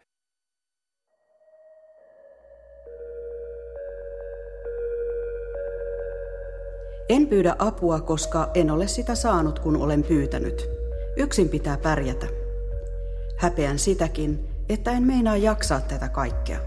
En 7.08 7.26
pyydä 7.26 7.56
apua, 7.58 8.00
koska 8.00 8.50
en 8.54 8.70
ole 8.70 8.88
sitä 8.88 9.14
saanut, 9.14 9.58
kun 9.58 9.76
olen 9.76 10.02
pyytänyt. 10.02 10.68
Yksin 11.16 11.48
pitää 11.48 11.76
pärjätä. 11.76 12.26
Häpeän 13.38 13.78
sitäkin, 13.78 14.48
että 14.68 14.90
en 14.90 15.02
meinaa 15.02 15.36
jaksaa 15.36 15.80
tätä 15.80 16.08
kaikkea. 16.08 16.58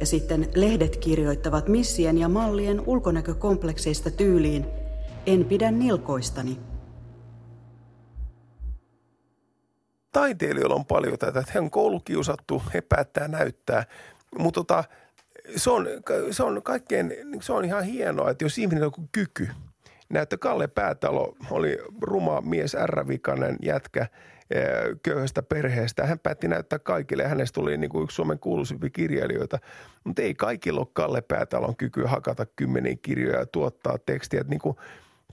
Ja 0.00 0.06
sitten 0.06 0.48
lehdet 0.54 0.96
kirjoittavat 0.96 1.68
missien 1.68 2.18
ja 2.18 2.28
mallien 2.28 2.82
ulkonäkökomplekseista 2.86 4.10
tyyliin 4.10 4.66
En 5.26 5.44
pidä 5.44 5.70
nilkoistani. 5.70 6.60
Taiteilijoilla 10.12 10.74
on 10.74 10.84
paljon 10.84 11.18
tätä, 11.18 11.40
että 11.40 11.52
he 11.54 11.60
on 11.60 11.70
koulukiusattu, 11.70 12.62
he 12.74 12.80
päättää 12.80 13.28
näyttää. 13.28 13.84
Mutta 14.38 14.60
tota, 14.60 14.84
se 15.56 15.70
on, 15.70 15.88
se 16.30 16.42
on 16.42 16.62
kaikkein, 16.62 17.14
se 17.40 17.52
on 17.52 17.64
ihan 17.64 17.84
hienoa, 17.84 18.30
että 18.30 18.44
jos 18.44 18.58
ihminen 18.58 18.84
on 18.84 19.08
kyky. 19.12 19.48
Näyttö 20.08 20.38
Kalle 20.38 20.68
Päätalo 20.68 21.36
oli 21.50 21.78
ruma 22.00 22.40
mies, 22.40 22.74
ärrävikainen 22.74 23.56
jätkä 23.62 24.06
eh, 24.50 24.62
köyhästä 25.02 25.42
perheestä. 25.42 26.06
Hän 26.06 26.18
päätti 26.18 26.48
näyttää 26.48 26.78
kaikille 26.78 27.22
ja 27.22 27.28
hänestä 27.28 27.54
tuli 27.54 27.76
niin 27.76 27.90
kuin 27.90 28.04
yksi 28.04 28.14
Suomen 28.14 28.38
kuuluisimpia 28.38 28.90
kirjailijoita. 28.90 29.58
Mutta 30.04 30.22
ei 30.22 30.34
kaikilla 30.34 30.80
ole 30.80 30.88
Kalle 30.92 31.22
Päätalon 31.22 31.76
kyky 31.76 32.04
hakata 32.04 32.46
kymmeniä 32.46 32.96
kirjoja 33.02 33.38
ja 33.38 33.46
tuottaa 33.46 33.98
tekstiä. 34.06 34.40
Että 34.40 34.50
niin 34.50 34.60
kuin, 34.60 34.76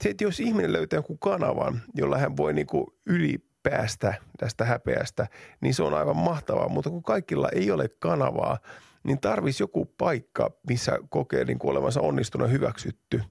se, 0.02 0.08
että 0.08 0.24
jos 0.24 0.40
ihminen 0.40 0.72
löytää 0.72 0.98
joku 0.98 1.16
kanavan, 1.16 1.80
jolla 1.94 2.18
hän 2.18 2.36
voi 2.36 2.52
niin 2.52 2.66
kuin 2.66 2.86
ylipäästä 3.06 4.14
tästä 4.38 4.64
häpeästä, 4.64 5.26
niin 5.60 5.74
se 5.74 5.82
on 5.82 5.94
aivan 5.94 6.16
mahtavaa. 6.16 6.68
Mutta 6.68 6.90
kun 6.90 7.02
kaikilla 7.02 7.48
ei 7.48 7.70
ole 7.70 7.88
kanavaa– 7.88 8.58
niin 9.06 9.20
tarvisi 9.20 9.62
joku 9.62 9.84
paikka, 9.98 10.50
missä 10.68 10.98
kokee 11.08 11.44
niin 11.44 11.58
kuin 11.58 11.70
olevansa 11.70 12.00
onnistunut 12.00 12.50
hyväksytty. 12.50 13.22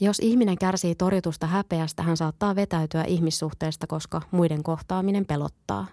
Jos 0.00 0.18
ihminen 0.20 0.58
kärsii 0.58 0.94
torjutusta 0.94 1.46
häpeästä, 1.46 2.02
hän 2.02 2.16
saattaa 2.16 2.56
vetäytyä 2.56 3.04
ihmissuhteesta, 3.04 3.86
koska 3.86 4.22
muiden 4.30 4.62
kohtaaminen 4.62 5.26
pelottaa. 5.26 5.86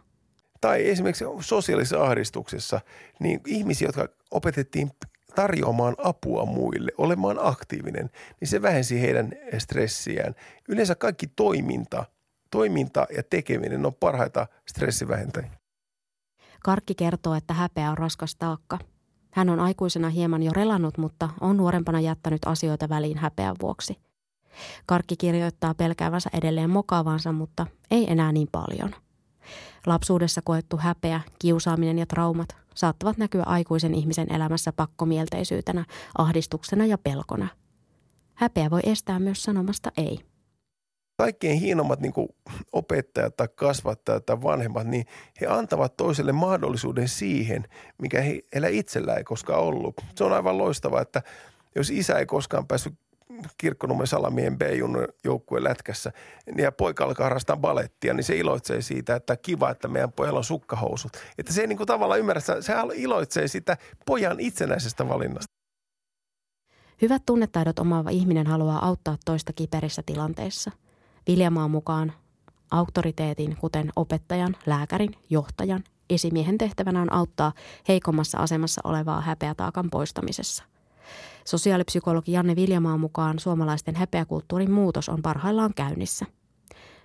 Tai 0.62 0.90
esimerkiksi 0.90 1.26
sosiaalisessa 1.40 2.04
ahdistuksessa, 2.04 2.82
niin 3.20 3.42
ihmisiä, 3.48 3.88
jotka 3.88 4.08
opetettiin 4.32 4.92
tarjoamaan 5.36 5.96
apua 5.98 6.46
muille, 6.46 6.92
olemaan 6.98 7.38
aktiivinen, 7.42 8.10
niin 8.42 8.48
se 8.48 8.62
vähensi 8.62 9.02
heidän 9.02 9.32
stressiään. 9.58 10.36
Yleensä 10.70 10.96
kaikki 10.96 11.28
toiminta, 11.28 12.06
toiminta 12.52 13.08
ja 13.16 13.24
tekeminen 13.24 13.86
on 13.86 13.94
parhaita 13.94 14.48
stressivähentäjiä. 14.68 15.52
Karkki 16.64 16.96
kertoo, 16.96 17.36
että 17.36 17.54
häpeä 17.54 17.92
on 17.92 17.98
raskas 17.98 18.36
taakka– 18.36 18.80
hän 19.34 19.50
on 19.50 19.60
aikuisena 19.60 20.10
hieman 20.10 20.44
jo 20.44 20.52
relannut, 20.54 20.98
mutta 20.98 21.30
on 21.42 21.58
nuorempana 21.58 22.00
jättänyt 22.00 22.42
asioita 22.46 22.90
väliin 22.90 23.18
häpeän 23.18 23.56
vuoksi. 23.62 23.98
Karkki 24.86 25.18
kirjoittaa 25.18 25.74
pelkäävänsä 25.74 26.30
edelleen 26.34 26.70
mokaavansa, 26.70 27.32
mutta 27.32 27.68
ei 27.92 28.12
enää 28.12 28.32
niin 28.32 28.48
paljon. 28.52 28.96
Lapsuudessa 29.86 30.42
koettu 30.42 30.78
häpeä, 30.78 31.22
kiusaaminen 31.40 32.00
ja 32.00 32.06
traumat 32.06 32.56
saattavat 32.76 33.18
näkyä 33.18 33.44
aikuisen 33.46 33.96
ihmisen 33.96 34.34
elämässä 34.34 34.74
pakkomielteisyytenä, 34.74 35.86
ahdistuksena 36.18 36.86
ja 36.86 36.98
pelkona. 36.98 37.48
Häpeä 38.34 38.70
voi 38.70 38.82
estää 38.84 39.20
myös 39.20 39.44
sanomasta 39.44 39.92
ei 39.98 40.33
kaikkein 41.24 41.60
hienommat 41.60 42.00
niin 42.00 42.14
opettajat 42.72 43.38
tai 43.38 43.48
kasvattajat 43.56 44.26
tai 44.26 44.42
vanhemmat, 44.42 44.88
niin 44.88 45.06
he 45.42 45.48
antavat 45.48 45.98
toiselle 45.98 46.32
mahdollisuuden 46.32 47.08
siihen, 47.08 47.64
mikä 48.02 48.22
heillä 48.22 48.68
itsellä 48.68 49.16
ei 49.16 49.24
koskaan 49.24 49.60
ollut. 49.60 49.96
Se 50.16 50.24
on 50.24 50.34
aivan 50.34 50.58
loistavaa, 50.58 51.02
että 51.02 51.22
jos 51.76 51.90
isä 51.90 52.20
ei 52.20 52.26
koskaan 52.26 52.68
päässyt 52.68 52.94
kirkkonummen 53.58 54.08
salamien 54.08 54.58
B-junnon 54.58 55.08
joukkueen 55.24 55.64
lätkässä 55.64 56.12
ja 56.58 56.72
poika 56.72 57.04
alkaa 57.04 57.24
harrastaa 57.24 57.58
balettia, 57.58 58.14
niin 58.14 58.24
se 58.24 58.38
iloitsee 58.38 58.82
siitä, 58.82 59.16
että 59.16 59.38
kiva, 59.38 59.70
että 59.70 59.88
meidän 59.88 60.12
pojalla 60.12 60.40
on 60.40 60.44
sukkahousut. 60.44 61.12
Että 61.38 61.54
se 61.54 61.62
ei 61.62 61.68
niin 61.68 61.78
kuin 61.78 61.88
tavallaan 61.88 62.20
ymmärrä, 62.20 62.42
se 62.42 62.74
iloitsee 62.96 63.48
sitä 63.48 63.78
pojan 64.06 64.40
itsenäisestä 64.40 65.10
valinnasta. 65.10 65.54
Hyvät 67.02 67.22
tunnetaidot 67.26 67.80
omaava 67.80 68.10
ihminen 68.10 68.48
haluaa 68.48 68.86
auttaa 68.86 69.18
toista 69.26 69.54
kiperissä 69.54 70.04
tilanteissa– 70.06 70.72
Viljamaan 71.28 71.72
mukaan 71.72 72.14
auktoriteetin, 72.72 73.58
kuten 73.58 73.92
opettajan, 73.96 74.56
lääkärin, 74.66 75.16
johtajan, 75.30 75.84
esimiehen 76.10 76.58
tehtävänä 76.58 77.02
on 77.02 77.14
auttaa 77.14 77.54
heikommassa 77.88 78.38
asemassa 78.38 78.82
olevaa 78.84 79.22
häpeätaakan 79.22 79.90
poistamisessa. 79.90 80.64
Sosiaalipsykologi 81.46 82.32
Janne 82.32 82.56
Viljamaan 82.56 83.00
mukaan 83.00 83.40
suomalaisten 83.40 83.96
häpeäkulttuurin 83.96 84.72
muutos 84.72 85.10
on 85.10 85.22
parhaillaan 85.22 85.74
käynnissä. 85.74 86.26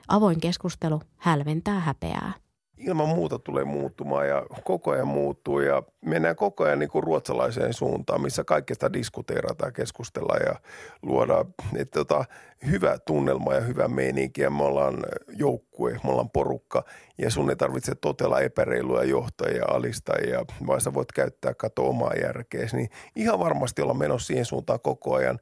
Avoin 0.09 0.41
keskustelu 0.41 1.01
hälventää 1.17 1.81
häpeää. 1.81 2.33
Ilman 2.79 3.09
muuta 3.09 3.39
tulee 3.39 3.65
muuttumaan 3.65 4.29
ja 4.29 4.47
koko 4.65 4.91
ajan 4.91 5.09
muuttuu 5.09 5.61
ja 5.61 5.83
mennään 6.05 6.37
koko 6.37 6.65
ajan 6.65 6.79
niin 6.79 6.89
kuin 6.89 7.05
ruotsalaiseen 7.05 7.73
suuntaan, 7.73 8.23
missä 8.23 8.45
kaikesta 8.45 8.93
diskuteerataan, 8.93 9.73
keskustellaan 9.73 10.41
ja 10.47 10.55
luodaan 11.03 11.47
että 11.77 11.99
tota, 11.99 12.25
hyvä 12.67 12.99
tunnelma 12.99 13.55
ja 13.55 13.61
hyvä 13.61 13.89
meininki 13.89 14.41
ja 14.41 14.51
me 14.51 14.63
ollaan 14.63 15.05
joukkue, 15.29 15.93
me 16.05 16.11
ollaan 16.11 16.31
porukka 16.31 16.85
ja 17.19 17.31
sun 17.31 17.51
ei 17.51 17.57
tarvitse 17.57 17.95
totella 17.95 18.41
epäreiluja 18.41 19.05
johtajia, 19.05 19.65
alistajia, 19.69 20.45
vaan 20.67 20.81
sä 20.81 20.95
voit 20.95 21.13
käyttää 21.13 21.55
kato 21.55 21.89
omaa 21.89 22.15
järkeäsi, 22.15 22.77
niin 22.77 22.89
ihan 23.17 23.39
varmasti 23.39 23.83
olla 23.83 23.95
menossa 23.95 24.27
siihen 24.27 24.45
suuntaan 24.45 24.81
koko 24.81 25.15
ajan. 25.15 25.39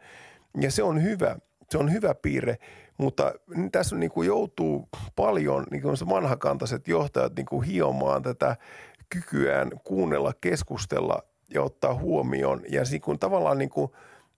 Ja 0.60 0.70
se 0.70 0.82
on 0.82 1.02
hyvä, 1.02 1.36
se 1.70 1.78
on 1.78 1.92
hyvä 1.92 2.14
piirre– 2.14 2.56
mutta 2.98 3.32
tässä 3.72 3.96
niin 3.96 4.10
kuin 4.10 4.26
joutuu 4.26 4.88
paljon 5.16 5.64
niin 5.70 5.82
kuin 5.82 5.96
vanhakantaiset 6.08 6.88
johtajat 6.88 7.36
niin 7.36 7.46
kuin 7.46 7.66
hiomaan 7.66 8.22
tätä 8.22 8.56
kykyään 9.08 9.70
kuunnella, 9.84 10.32
keskustella 10.40 11.22
ja 11.54 11.62
ottaa 11.62 11.94
huomioon. 11.94 12.60
Ja 12.68 12.82
niin 12.90 13.00
kuin 13.00 13.18
tavallaan 13.18 13.58
niin 13.58 13.70
kuin 13.70 13.90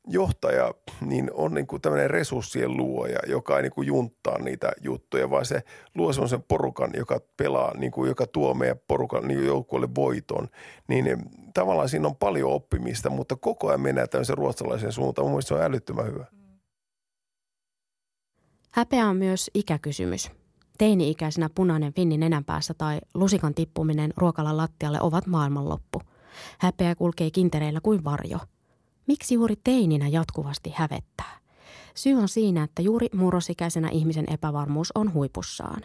johtaja 0.08 0.74
niin 1.00 1.30
on 1.32 1.54
niin 1.54 1.66
kuin 1.66 1.82
tämmöinen 1.82 2.10
resurssien 2.10 2.76
luoja, 2.76 3.18
joka 3.26 3.56
ei 3.56 3.62
niin 3.62 3.72
kuin 3.72 3.86
junttaa 3.86 4.38
niitä 4.38 4.72
juttuja, 4.80 5.30
vaan 5.30 5.44
se 5.44 5.62
luo 5.94 6.12
sen 6.12 6.42
porukan, 6.48 6.90
joka 6.96 7.20
pelaa, 7.36 7.76
niin 7.76 7.92
kuin, 7.92 8.08
joka 8.08 8.26
tuo 8.26 8.54
meidän 8.54 8.80
porukan 8.88 9.28
niin 9.28 9.46
joukkueelle 9.46 9.88
voiton. 9.94 10.48
Niin 10.88 11.18
tavallaan 11.54 11.88
siinä 11.88 12.08
on 12.08 12.16
paljon 12.16 12.52
oppimista, 12.52 13.10
mutta 13.10 13.36
koko 13.36 13.68
ajan 13.68 13.80
mennään 13.80 14.08
tämmöisen 14.08 14.38
ruotsalaisen 14.38 14.92
suuntaan. 14.92 15.28
Mun 15.28 15.42
se 15.42 15.54
on 15.54 15.62
älyttömän 15.62 16.06
hyvä. 16.06 16.37
Häpeä 18.70 19.08
on 19.08 19.16
myös 19.16 19.50
ikäkysymys. 19.54 20.30
Teini-ikäisenä 20.78 21.50
punainen 21.54 21.92
finni 21.92 22.18
nenänpäässä 22.18 22.74
tai 22.74 22.98
lusikan 23.14 23.54
tippuminen 23.54 24.12
ruokalan 24.16 24.56
lattialle 24.56 25.00
ovat 25.00 25.26
maailmanloppu. 25.26 26.00
Häpeä 26.58 26.94
kulkee 26.94 27.30
kintereillä 27.30 27.80
kuin 27.80 28.04
varjo. 28.04 28.38
Miksi 29.06 29.34
juuri 29.34 29.54
teininä 29.64 30.08
jatkuvasti 30.08 30.72
hävettää? 30.76 31.38
Syy 31.94 32.14
on 32.14 32.28
siinä, 32.28 32.62
että 32.62 32.82
juuri 32.82 33.06
murrosikäisenä 33.14 33.88
ihmisen 33.88 34.32
epävarmuus 34.32 34.92
on 34.94 35.12
huipussaan. 35.12 35.80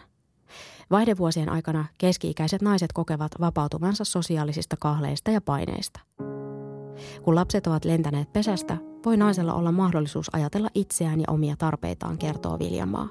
Vaihdevuosien 0.90 1.48
aikana 1.48 1.84
keski-ikäiset 1.98 2.62
naiset 2.62 2.92
kokevat 2.92 3.32
vapautuvansa 3.40 4.04
sosiaalisista 4.04 4.76
kahleista 4.80 5.30
ja 5.30 5.40
paineista. 5.40 6.00
Kun 7.22 7.34
lapset 7.34 7.66
ovat 7.66 7.84
lentäneet 7.84 8.32
pesästä, 8.32 8.78
voi 9.04 9.16
naisella 9.16 9.54
olla 9.54 9.72
mahdollisuus 9.72 10.34
ajatella 10.34 10.68
itseään 10.74 11.20
ja 11.20 11.26
omia 11.28 11.54
tarpeitaan, 11.58 12.18
kertoo 12.18 12.58
Viljamaa. 12.58 13.08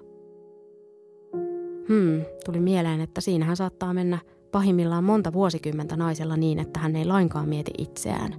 Hmm, 1.87 2.21
tuli 2.45 2.59
mieleen, 2.59 3.01
että 3.01 3.21
siinähän 3.21 3.57
saattaa 3.57 3.93
mennä 3.93 4.19
pahimmillaan 4.51 5.03
monta 5.03 5.33
vuosikymmentä 5.33 5.97
naisella 5.97 6.37
niin, 6.37 6.59
että 6.59 6.79
hän 6.79 6.95
ei 6.95 7.05
lainkaan 7.05 7.49
mieti 7.49 7.71
itseään. 7.77 8.35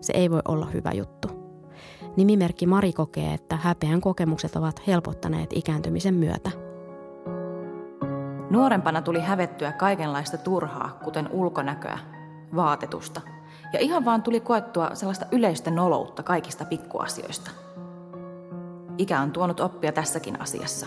Se 0.00 0.12
ei 0.12 0.30
voi 0.30 0.42
olla 0.48 0.66
hyvä 0.66 0.92
juttu. 0.92 1.28
Nimimerkki 2.16 2.66
Mari 2.66 2.92
kokee, 2.92 3.34
että 3.34 3.56
häpeän 3.56 4.00
kokemukset 4.00 4.56
ovat 4.56 4.86
helpottaneet 4.86 5.50
ikääntymisen 5.54 6.14
myötä. 6.14 6.50
Nuorempana 8.50 9.02
tuli 9.02 9.20
hävettyä 9.20 9.72
kaikenlaista 9.72 10.38
turhaa, 10.38 10.98
kuten 11.04 11.28
ulkonäköä, 11.32 11.98
vaatetusta– 12.54 13.20
ja 13.72 13.80
ihan 13.80 14.04
vaan 14.04 14.22
tuli 14.22 14.40
koettua 14.40 14.90
sellaista 14.94 15.26
yleistä 15.32 15.70
noloutta 15.70 16.22
kaikista 16.22 16.64
pikkuasioista. 16.64 17.50
Ikä 18.98 19.20
on 19.20 19.30
tuonut 19.30 19.60
oppia 19.60 19.92
tässäkin 19.92 20.40
asiassa. 20.40 20.86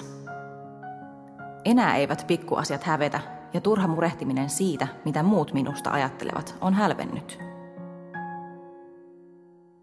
Enää 1.66 1.96
eivät 1.96 2.26
pikkuasiat 2.28 2.84
hävetä 2.84 3.20
ja 3.54 3.62
turha 3.62 3.88
murehtiminen 3.88 4.50
siitä, 4.50 4.88
mitä 5.06 5.24
muut 5.24 5.54
minusta 5.54 5.92
ajattelevat, 5.92 6.56
on 6.62 6.74
hälvennyt. 6.74 7.40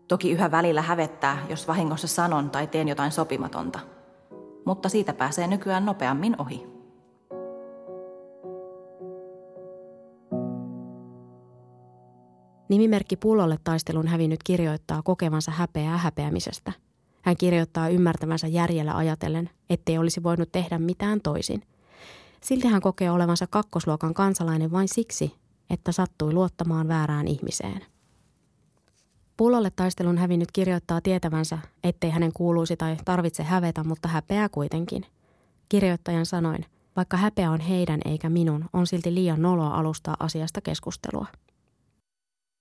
Toki 0.08 0.30
yhä 0.30 0.50
välillä 0.50 0.82
hävettää, 0.82 1.38
jos 1.48 1.68
vahingossa 1.68 2.08
sanon 2.08 2.50
tai 2.50 2.66
teen 2.66 2.88
jotain 2.88 3.12
sopimatonta, 3.12 3.78
mutta 4.64 4.88
siitä 4.88 5.12
pääsee 5.12 5.46
nykyään 5.46 5.86
nopeammin 5.86 6.36
ohi. 6.38 6.75
Nimimerkki 12.68 13.16
pullolle 13.16 13.58
taistelun 13.64 14.06
hävinnyt 14.06 14.42
kirjoittaa 14.42 15.02
kokevansa 15.02 15.50
häpeää 15.50 15.96
häpeämisestä. 15.96 16.72
Hän 17.22 17.36
kirjoittaa 17.36 17.88
ymmärtävänsä 17.88 18.46
järjellä 18.46 18.96
ajatellen, 18.96 19.50
ettei 19.70 19.98
olisi 19.98 20.22
voinut 20.22 20.52
tehdä 20.52 20.78
mitään 20.78 21.20
toisin. 21.20 21.62
Silti 22.40 22.68
hän 22.68 22.80
kokee 22.80 23.10
olevansa 23.10 23.46
kakkosluokan 23.46 24.14
kansalainen 24.14 24.72
vain 24.72 24.88
siksi, 24.88 25.34
että 25.70 25.92
sattui 25.92 26.32
luottamaan 26.32 26.88
väärään 26.88 27.28
ihmiseen. 27.28 27.84
Pullolle 29.36 29.70
taistelun 29.70 30.18
hävinnyt 30.18 30.52
kirjoittaa 30.52 31.00
tietävänsä, 31.00 31.58
ettei 31.84 32.10
hänen 32.10 32.32
kuuluisi 32.32 32.76
tai 32.76 32.96
tarvitse 33.04 33.42
hävetä, 33.42 33.84
mutta 33.84 34.08
häpeää 34.08 34.48
kuitenkin. 34.48 35.06
Kirjoittajan 35.68 36.26
sanoin, 36.26 36.64
vaikka 36.96 37.16
häpeä 37.16 37.50
on 37.50 37.60
heidän 37.60 38.00
eikä 38.04 38.28
minun, 38.28 38.64
on 38.72 38.86
silti 38.86 39.14
liian 39.14 39.42
noloa 39.42 39.74
alustaa 39.74 40.16
asiasta 40.20 40.60
keskustelua. 40.60 41.26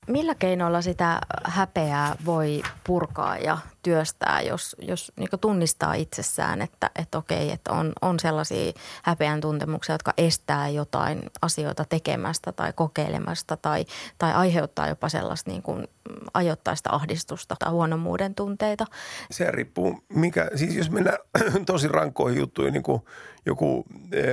Millä 0.08 0.36
keinoilla 0.36 0.82
sitä 0.82 1.20
häpeää 1.44 2.16
voi 2.26 2.64
purkaa 2.84 3.38
ja 3.38 3.58
työstää, 3.84 4.42
jos, 4.42 4.76
jos 4.80 5.12
niin 5.16 5.30
tunnistaa 5.42 5.94
itsessään, 5.94 6.62
että, 6.62 6.90
että 7.00 7.18
okei, 7.18 7.52
että 7.52 7.72
on, 7.72 7.94
on 8.02 8.20
sellaisia 8.20 8.72
häpeän 9.04 9.42
tuntemuksia, 9.42 9.96
jotka 9.96 10.14
estää 10.18 10.70
jotain 10.70 11.22
asioita 11.42 11.86
tekemästä 11.86 12.52
tai 12.52 12.74
kokeilemasta 12.74 13.58
tai, 13.58 13.86
tai 14.18 14.34
aiheuttaa 14.34 14.88
jopa 14.88 15.10
sellaista 15.10 15.52
niin 15.52 15.62
kuin 15.62 15.88
ajoittaista 16.34 16.90
ahdistusta 16.90 17.56
tai 17.60 17.72
huonomuuden 17.72 18.36
tunteita. 18.36 18.86
Se 19.32 19.52
riippuu, 19.52 20.04
mikä, 20.10 20.52
siis 20.56 20.76
jos 20.76 20.92
mennään 20.92 21.18
tosi 21.66 21.88
rankkoihin 21.88 22.40
juttuihin, 22.40 22.74
niin 22.74 22.84
kuin 22.84 23.02
joku 23.46 23.86
eh, 24.12 24.24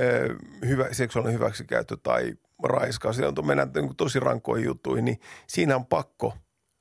hyvä, 0.67 0.87
seksuaalinen 0.91 1.39
hyväksikäyttö 1.39 1.97
tai 2.03 2.33
raiskaus, 2.63 3.19
on 3.19 3.47
mennään 3.47 3.71
niin 3.75 3.95
tosi 3.97 4.19
rankkoihin 4.19 4.65
juttuihin, 4.65 5.05
niin 5.05 5.19
siinä 5.47 5.75
on 5.75 5.85
pakko 5.85 6.33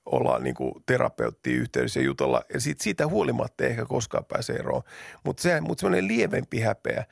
olla 0.07 0.39
niin 0.39 0.55
kuin 0.55 0.75
terapeuttiin 0.87 1.59
yhteydessä 1.59 2.01
ja 2.01 2.07
jutella. 2.07 2.43
Ja 2.55 2.61
sit 2.61 2.81
siitä 2.81 3.07
huolimatta 3.07 3.65
ei 3.65 3.71
ehkä 3.71 3.85
koskaan 3.85 4.25
pääse 4.25 4.53
eroon. 4.53 4.83
Mutta 5.25 5.43
se, 5.43 5.61
mut 5.61 5.79
semmoinen 5.79 6.09
lievempi 6.09 6.61
häpeä, 6.61 7.05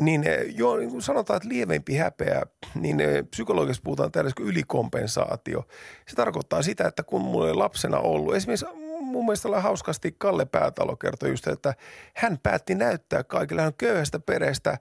niin 0.00 0.24
eh, 0.24 0.54
jo 0.56 0.76
niin 0.76 0.90
kuin 0.90 1.02
sanotaan, 1.02 1.36
että 1.36 1.48
lievempi 1.48 1.96
häpeä, 1.96 2.42
niin 2.74 3.00
eh, 3.00 3.24
psykologissa 3.30 3.82
puhutaan 3.84 4.12
tällaisesta 4.12 4.42
ylikompensaatio. 4.42 5.64
Se 6.08 6.16
tarkoittaa 6.16 6.62
sitä, 6.62 6.88
että 6.88 7.02
kun 7.02 7.20
mulla 7.20 7.44
oli 7.44 7.54
lapsena 7.54 7.98
ollut, 7.98 8.34
esimerkiksi 8.34 8.66
mun 9.00 9.24
mielestä 9.24 9.48
oli 9.48 9.60
hauskasti 9.60 10.14
Kalle 10.18 10.44
Päätalo 10.44 10.96
kertoi 10.96 11.30
just, 11.30 11.46
että 11.46 11.74
hän 12.16 12.38
päätti 12.42 12.74
näyttää 12.74 13.24
kaikille, 13.24 13.62
hän 13.62 13.66
on 13.66 13.74
köyhästä 13.78 14.18
perheestä, 14.18 14.78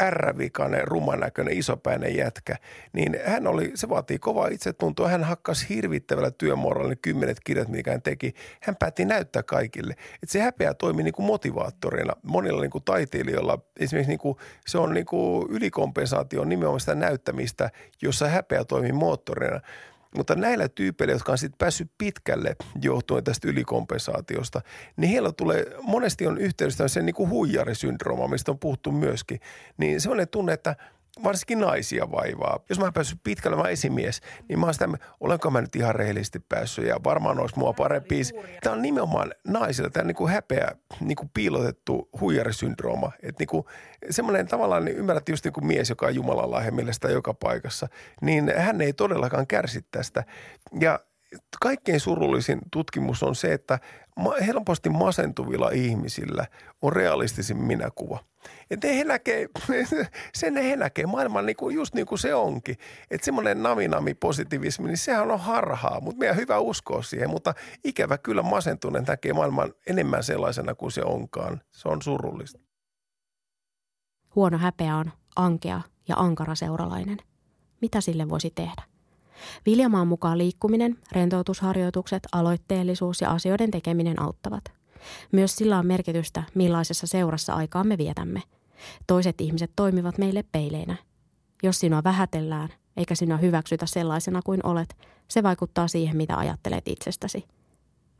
ärrävikainen, 0.00 0.88
rumanäköinen, 0.88 1.58
isopäinen 1.58 2.16
jätkä, 2.16 2.56
niin 2.92 3.16
hän 3.26 3.46
oli, 3.46 3.72
se 3.74 3.88
vaatii 3.88 4.18
kovaa 4.18 4.48
itsetuntoa. 4.48 5.08
Hän 5.08 5.24
hakkasi 5.24 5.68
hirvittävällä 5.68 6.30
työmoraalilla 6.30 6.96
kymmenet 7.02 7.40
kirjat, 7.44 7.68
mikä 7.68 7.90
hän 7.90 8.02
teki. 8.02 8.34
Hän 8.62 8.76
päätti 8.76 9.04
näyttää 9.04 9.42
kaikille. 9.42 9.92
Että 9.92 10.32
se 10.32 10.40
häpeä 10.40 10.74
toimi 10.74 11.02
niin 11.02 11.14
kuin 11.14 11.26
motivaattorina. 11.26 12.12
Monilla 12.22 12.60
niin 12.60 12.70
kuin 12.70 12.84
taiteilijoilla 12.84 13.58
esimerkiksi 13.80 14.10
niin 14.10 14.18
kuin, 14.18 14.36
se 14.66 14.78
on 14.78 14.94
niin 14.94 15.06
kuin 15.06 15.46
ylikompensaatio 15.50 16.44
nimenomaan 16.44 16.80
sitä 16.80 16.94
näyttämistä, 16.94 17.70
jossa 18.02 18.28
häpeä 18.28 18.64
toimii 18.64 18.92
moottorina. 18.92 19.60
Mutta 20.16 20.34
näillä 20.34 20.68
tyypeillä, 20.68 21.12
jotka 21.12 21.32
on 21.32 21.38
sitten 21.38 21.58
päässyt 21.58 21.90
pitkälle 21.98 22.56
johtuen 22.82 23.24
tästä 23.24 23.48
ylikompensaatiosta, 23.48 24.60
niin 24.96 25.10
heillä 25.10 25.32
tulee, 25.32 25.66
monesti 25.82 26.26
on 26.26 26.38
yhteydessä 26.38 26.88
sen 26.88 27.06
niin 27.06 27.14
kuin 27.14 27.30
huijarisyndrooma, 27.30 28.28
mistä 28.28 28.50
on 28.50 28.58
puhuttu 28.58 28.92
myöskin. 28.92 29.40
Niin 29.76 30.00
sellainen 30.00 30.28
tunne, 30.28 30.52
että– 30.52 30.76
varsinkin 31.24 31.58
naisia 31.58 32.10
vaivaa. 32.10 32.60
Jos 32.68 32.78
mä 32.78 32.84
oon 32.84 32.92
päässyt 32.92 33.20
pitkälle, 33.24 33.56
mä 33.56 33.68
esimies, 33.68 34.20
niin 34.48 34.58
mä 34.58 34.66
oon 34.66 34.74
sitä, 34.74 34.88
olenko 35.20 35.50
mä 35.50 35.60
nyt 35.60 35.76
ihan 35.76 35.94
rehellisesti 35.94 36.38
päässyt 36.48 36.86
ja 36.86 36.96
varmaan 37.04 37.40
olisi 37.40 37.58
mua 37.58 37.72
parempi. 37.72 38.22
Tämä 38.62 38.76
on 38.76 38.82
nimenomaan 38.82 39.34
naisilla, 39.48 39.90
tämä 39.90 40.02
on 40.02 40.06
niin 40.06 40.16
kuin 40.16 40.32
häpeä, 40.32 40.72
niin 41.00 41.16
kuin 41.16 41.30
piilotettu 41.34 42.08
huijarisyndrooma. 42.20 43.12
Että 43.22 43.40
niin 43.40 43.48
kuin 43.48 43.64
semmoinen 44.10 44.46
tavallaan, 44.46 44.84
niin 44.84 44.96
ymmärrät 44.96 45.28
just 45.28 45.44
niin 45.44 45.52
kuin 45.52 45.66
mies, 45.66 45.90
joka 45.90 46.06
on 46.06 46.14
Jumalan 46.14 46.50
lahja 46.50 46.72
joka 47.12 47.34
paikassa, 47.34 47.88
niin 48.20 48.52
hän 48.56 48.80
ei 48.80 48.92
todellakaan 48.92 49.46
kärsi 49.46 49.86
tästä. 49.90 50.24
Ja 50.80 51.00
kaikkein 51.60 52.00
surullisin 52.00 52.58
tutkimus 52.72 53.22
on 53.22 53.34
se, 53.34 53.52
että 53.52 53.78
helposti 54.46 54.90
masentuvilla 54.90 55.70
ihmisillä 55.70 56.46
on 56.82 56.92
realistisin 56.92 57.56
minäkuva. 57.56 58.24
Että 58.70 58.88
he 58.88 59.04
näkee, 59.04 59.48
sen 60.34 60.56
he 60.56 60.76
näkee 60.76 61.06
maailman 61.06 61.46
niin 61.46 61.56
kuin, 61.56 61.74
just 61.74 61.94
niin 61.94 62.06
kuin 62.06 62.18
se 62.18 62.34
onkin. 62.34 62.76
Että 63.10 63.24
semmoinen 63.24 63.62
naminami 63.62 64.14
positiivismi, 64.14 64.86
niin 64.86 64.98
sehän 64.98 65.30
on 65.30 65.40
harhaa, 65.40 66.00
mutta 66.00 66.18
meidän 66.18 66.36
hyvä 66.36 66.58
uskoa 66.58 67.02
siihen. 67.02 67.30
Mutta 67.30 67.54
ikävä 67.84 68.18
kyllä 68.18 68.42
masentuneen 68.42 69.04
näkee 69.08 69.32
maailman 69.32 69.72
enemmän 69.86 70.24
sellaisena 70.24 70.74
kuin 70.74 70.92
se 70.92 71.02
onkaan. 71.02 71.60
Se 71.72 71.88
on 71.88 72.02
surullista. 72.02 72.60
Huono 74.34 74.58
häpeä 74.58 74.96
on 74.96 75.12
ankea 75.36 75.80
ja 76.08 76.16
ankara 76.16 76.54
seuralainen. 76.54 77.18
Mitä 77.80 78.00
sille 78.00 78.28
voisi 78.28 78.50
tehdä? 78.50 78.82
Viljamaan 79.66 80.08
mukaan 80.08 80.38
liikkuminen, 80.38 80.98
rentoutusharjoitukset, 81.12 82.22
aloitteellisuus 82.32 83.20
ja 83.20 83.30
asioiden 83.30 83.70
tekeminen 83.70 84.22
auttavat. 84.22 84.64
Myös 85.32 85.56
sillä 85.56 85.78
on 85.78 85.86
merkitystä, 85.86 86.42
millaisessa 86.54 87.06
seurassa 87.06 87.54
aikaamme 87.54 87.98
vietämme. 87.98 88.42
Toiset 89.06 89.40
ihmiset 89.40 89.70
toimivat 89.76 90.18
meille 90.18 90.44
peileinä. 90.52 90.96
Jos 91.62 91.80
sinua 91.80 92.04
vähätellään, 92.04 92.68
eikä 92.96 93.14
sinua 93.14 93.36
hyväksytä 93.36 93.86
sellaisena 93.86 94.40
kuin 94.44 94.66
olet, 94.66 94.96
se 95.28 95.42
vaikuttaa 95.42 95.88
siihen, 95.88 96.16
mitä 96.16 96.38
ajattelet 96.38 96.88
itsestäsi. 96.88 97.44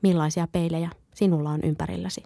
Millaisia 0.03 0.49
peilejä 0.53 0.91
sinulla 1.15 1.51
on 1.51 1.61
ympärilläsi? 1.63 2.23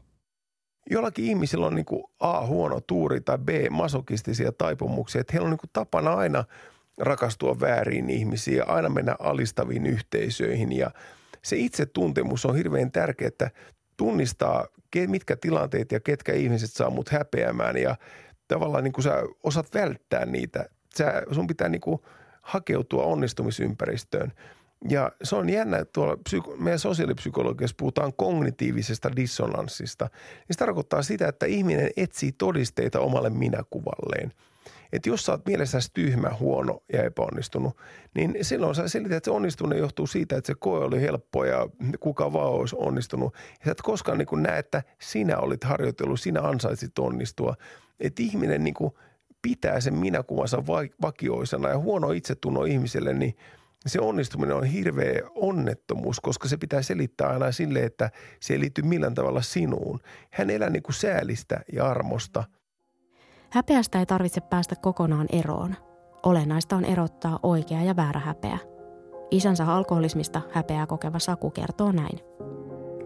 Jollakin 0.90 1.24
ihmisillä 1.24 1.66
on 1.66 1.74
niin 1.74 1.84
kuin 1.84 2.04
A, 2.20 2.46
huono 2.46 2.80
tuuri 2.86 3.20
tai 3.20 3.38
B, 3.38 3.48
masokistisia 3.70 4.52
taipumuksia. 4.52 5.20
Että 5.20 5.32
heillä 5.32 5.46
on 5.46 5.50
niin 5.50 5.58
kuin 5.58 5.70
tapana 5.72 6.14
aina 6.14 6.44
rakastua 6.98 7.60
väärin 7.60 8.10
ihmisiin 8.10 8.56
ja 8.56 8.64
aina 8.64 8.88
mennä 8.88 9.16
alistaviin 9.18 9.86
yhteisöihin. 9.86 10.72
Ja 10.72 10.90
se 11.42 11.56
itsetuntemus 11.56 12.46
on 12.46 12.56
hirveän 12.56 12.92
tärkeää, 12.92 13.28
että 13.28 13.50
tunnistaa, 13.96 14.66
mitkä 15.06 15.36
tilanteet 15.36 15.92
ja 15.92 16.00
ketkä 16.00 16.32
ihmiset 16.32 16.70
saa 16.72 16.90
mut 16.90 17.08
häpeämään 17.08 17.76
ja 17.76 17.96
tavallaan 18.48 18.84
niin 18.84 18.92
kuin 18.92 19.04
sä 19.04 19.22
osaat 19.42 19.74
välttää 19.74 20.26
niitä. 20.26 20.68
Sä, 20.96 21.22
sun 21.30 21.46
pitää 21.46 21.68
niin 21.68 21.80
kuin 21.80 21.98
hakeutua 22.42 23.04
onnistumisympäristöön. 23.04 24.32
Ja 24.88 25.12
se 25.22 25.36
on 25.36 25.50
jännä, 25.50 25.78
että 25.78 25.92
tuolla 25.92 26.16
psyko- 26.28 26.56
meidän 26.56 26.78
sosiaalipsykologiassa 26.78 27.76
puhutaan 27.78 28.12
kognitiivisesta 28.12 29.16
dissonanssista. 29.16 30.04
Niin 30.04 30.46
se 30.50 30.58
tarkoittaa 30.58 31.02
sitä, 31.02 31.28
että 31.28 31.46
ihminen 31.46 31.90
etsii 31.96 32.32
todisteita 32.32 33.00
omalle 33.00 33.30
minäkuvalleen– 33.30 34.32
että 34.92 35.08
jos 35.08 35.24
sä 35.24 35.32
oot 35.32 35.46
mielessäsi 35.46 35.90
tyhmä, 35.94 36.30
huono 36.40 36.82
ja 36.92 37.02
epäonnistunut, 37.02 37.76
niin 38.14 38.36
silloin 38.42 38.74
sä 38.74 38.88
selität, 38.88 39.16
että 39.16 39.24
se 39.24 39.30
onnistuminen 39.30 39.78
johtuu 39.78 40.06
siitä, 40.06 40.36
että 40.36 40.46
se 40.46 40.54
koe 40.58 40.84
oli 40.84 41.00
helppo 41.00 41.44
ja 41.44 41.68
kuka 42.00 42.32
vaan 42.32 42.50
olisi 42.50 42.76
onnistunut. 42.78 43.34
Ja 43.34 43.64
sä 43.64 43.72
et 43.72 43.82
koskaan 43.82 44.18
niin 44.18 44.42
näe, 44.42 44.58
että 44.58 44.82
sinä 45.00 45.38
olit 45.38 45.64
harjoitellut, 45.64 46.20
sinä 46.20 46.40
ansaitsit 46.40 46.98
onnistua. 46.98 47.54
Että 48.00 48.22
ihminen 48.22 48.64
niin 48.64 48.74
pitää 49.42 49.80
sen 49.80 49.94
minäkuvansa 49.94 50.66
vakioisena 51.02 51.68
ja 51.68 51.78
huono 51.78 52.10
itsetunno 52.10 52.64
ihmiselle, 52.64 53.14
niin 53.14 53.36
se 53.86 54.00
onnistuminen 54.00 54.56
on 54.56 54.64
hirveä 54.64 55.20
onnettomuus, 55.34 56.20
koska 56.20 56.48
se 56.48 56.56
pitää 56.56 56.82
selittää 56.82 57.28
aina 57.28 57.52
sille, 57.52 57.80
että 57.80 58.10
se 58.40 58.54
ei 58.54 58.60
liity 58.60 58.82
millään 58.82 59.14
tavalla 59.14 59.42
sinuun. 59.42 60.00
Hän 60.30 60.50
elää 60.50 60.70
niin 60.70 60.82
kuin 60.82 60.94
säälistä 60.94 61.60
ja 61.72 61.86
armosta– 61.86 62.44
Häpeästä 63.52 63.98
ei 63.98 64.06
tarvitse 64.06 64.40
päästä 64.40 64.74
kokonaan 64.76 65.26
eroon. 65.32 65.74
Olennaista 66.22 66.76
on 66.76 66.84
erottaa 66.84 67.38
oikea 67.42 67.82
ja 67.82 67.96
väärä 67.96 68.20
häpeä. 68.20 68.58
Isänsä 69.30 69.66
alkoholismista 69.66 70.40
häpeää 70.50 70.86
kokeva 70.86 71.18
Saku 71.18 71.50
kertoo 71.50 71.92
näin. 71.92 72.18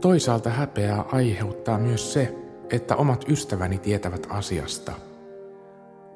Toisaalta 0.01 0.51
häpeää 0.51 1.05
aiheuttaa 1.13 1.79
myös 1.79 2.13
se, 2.13 2.35
että 2.71 2.97
omat 2.97 3.25
ystäväni 3.29 3.79
tietävät 3.79 4.27
asiasta. 4.31 4.93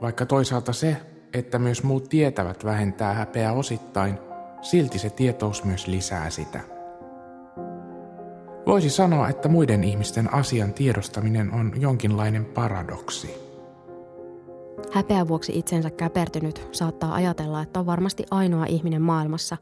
Vaikka 0.00 0.26
toisaalta 0.26 0.72
se, 0.72 0.96
että 1.34 1.58
myös 1.58 1.82
muut 1.82 2.08
tietävät 2.08 2.64
vähentää 2.64 3.14
häpeää 3.14 3.52
osittain, 3.52 4.18
silti 4.62 4.98
se 4.98 5.10
tietous 5.10 5.64
myös 5.64 5.86
lisää 5.86 6.30
sitä. 6.30 6.60
Voisi 8.66 8.90
sanoa, 8.90 9.28
että 9.28 9.48
muiden 9.48 9.84
ihmisten 9.84 10.34
asian 10.34 10.74
tiedostaminen 10.74 11.52
on 11.52 11.72
jonkinlainen 11.76 12.44
paradoksi. 12.44 13.49
Häpeän 14.92 15.28
vuoksi 15.28 15.58
itsensä 15.58 15.90
käpertynyt 15.90 16.68
saattaa 16.72 17.14
ajatella, 17.14 17.62
että 17.62 17.80
on 17.80 17.86
varmasti 17.86 18.24
ainoa 18.30 18.64
ihminen 18.64 19.02
maailmassa, 19.02 19.56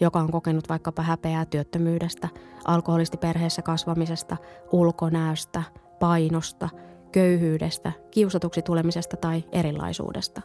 joka 0.00 0.18
on 0.20 0.32
kokenut 0.32 0.68
vaikkapa 0.68 1.02
häpeää 1.02 1.44
työttömyydestä, 1.44 2.28
alkoholistiperheessä 2.64 3.62
kasvamisesta, 3.62 4.36
ulkonäöstä, 4.72 5.62
painosta, 6.00 6.68
köyhyydestä, 7.12 7.92
kiusatuksi 8.10 8.62
tulemisesta 8.62 9.16
tai 9.16 9.44
erilaisuudesta. 9.52 10.40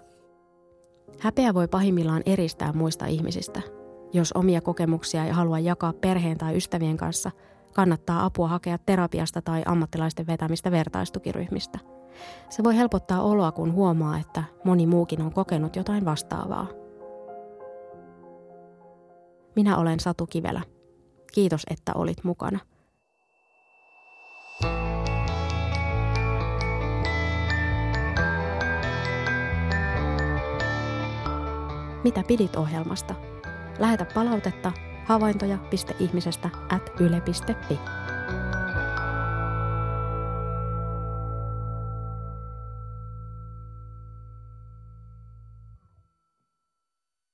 Häpeä 1.20 1.54
voi 1.54 1.68
pahimmillaan 1.68 2.24
eristää 2.26 2.74
muista 2.74 3.06
ihmisistä. 3.06 3.62
Jos 4.14 4.32
omia 4.32 4.62
kokemuksia 4.62 5.26
ei 5.26 5.32
halua 5.32 5.60
jakaa 5.60 5.94
perheen 5.94 6.38
tai 6.38 6.58
ystävien 6.58 6.98
kanssa, 6.98 7.32
kannattaa 7.74 8.26
apua 8.26 8.48
hakea 8.48 8.78
terapiasta 8.78 9.42
tai 9.42 9.64
ammattilaisten 9.66 10.28
vetämistä 10.28 10.72
vertaistukiryhmistä– 10.72 11.80
se 12.50 12.64
voi 12.64 12.78
helpottaa 12.78 13.22
oloa, 13.22 13.52
kun 13.52 13.74
huomaa, 13.74 14.18
että 14.18 14.44
moni 14.64 14.88
muukin 14.88 15.22
on 15.22 15.34
kokenut 15.34 15.76
jotain 15.76 16.06
vastaavaa. 16.06 16.68
Minä 19.56 19.78
olen 19.78 20.00
Satu 20.00 20.26
Kivelä. 20.26 20.62
Kiitos, 21.34 21.62
että 21.70 21.92
olit 21.96 22.24
mukana. 22.24 22.60
Mitä 32.04 32.24
pidit 32.28 32.56
ohjelmasta? 32.56 33.16
Lähetä 33.80 34.06
palautetta 34.14 34.72
havaintoja.ihmisestä 35.06 36.50
at 36.70 36.92
yle.fi. 37.00 37.80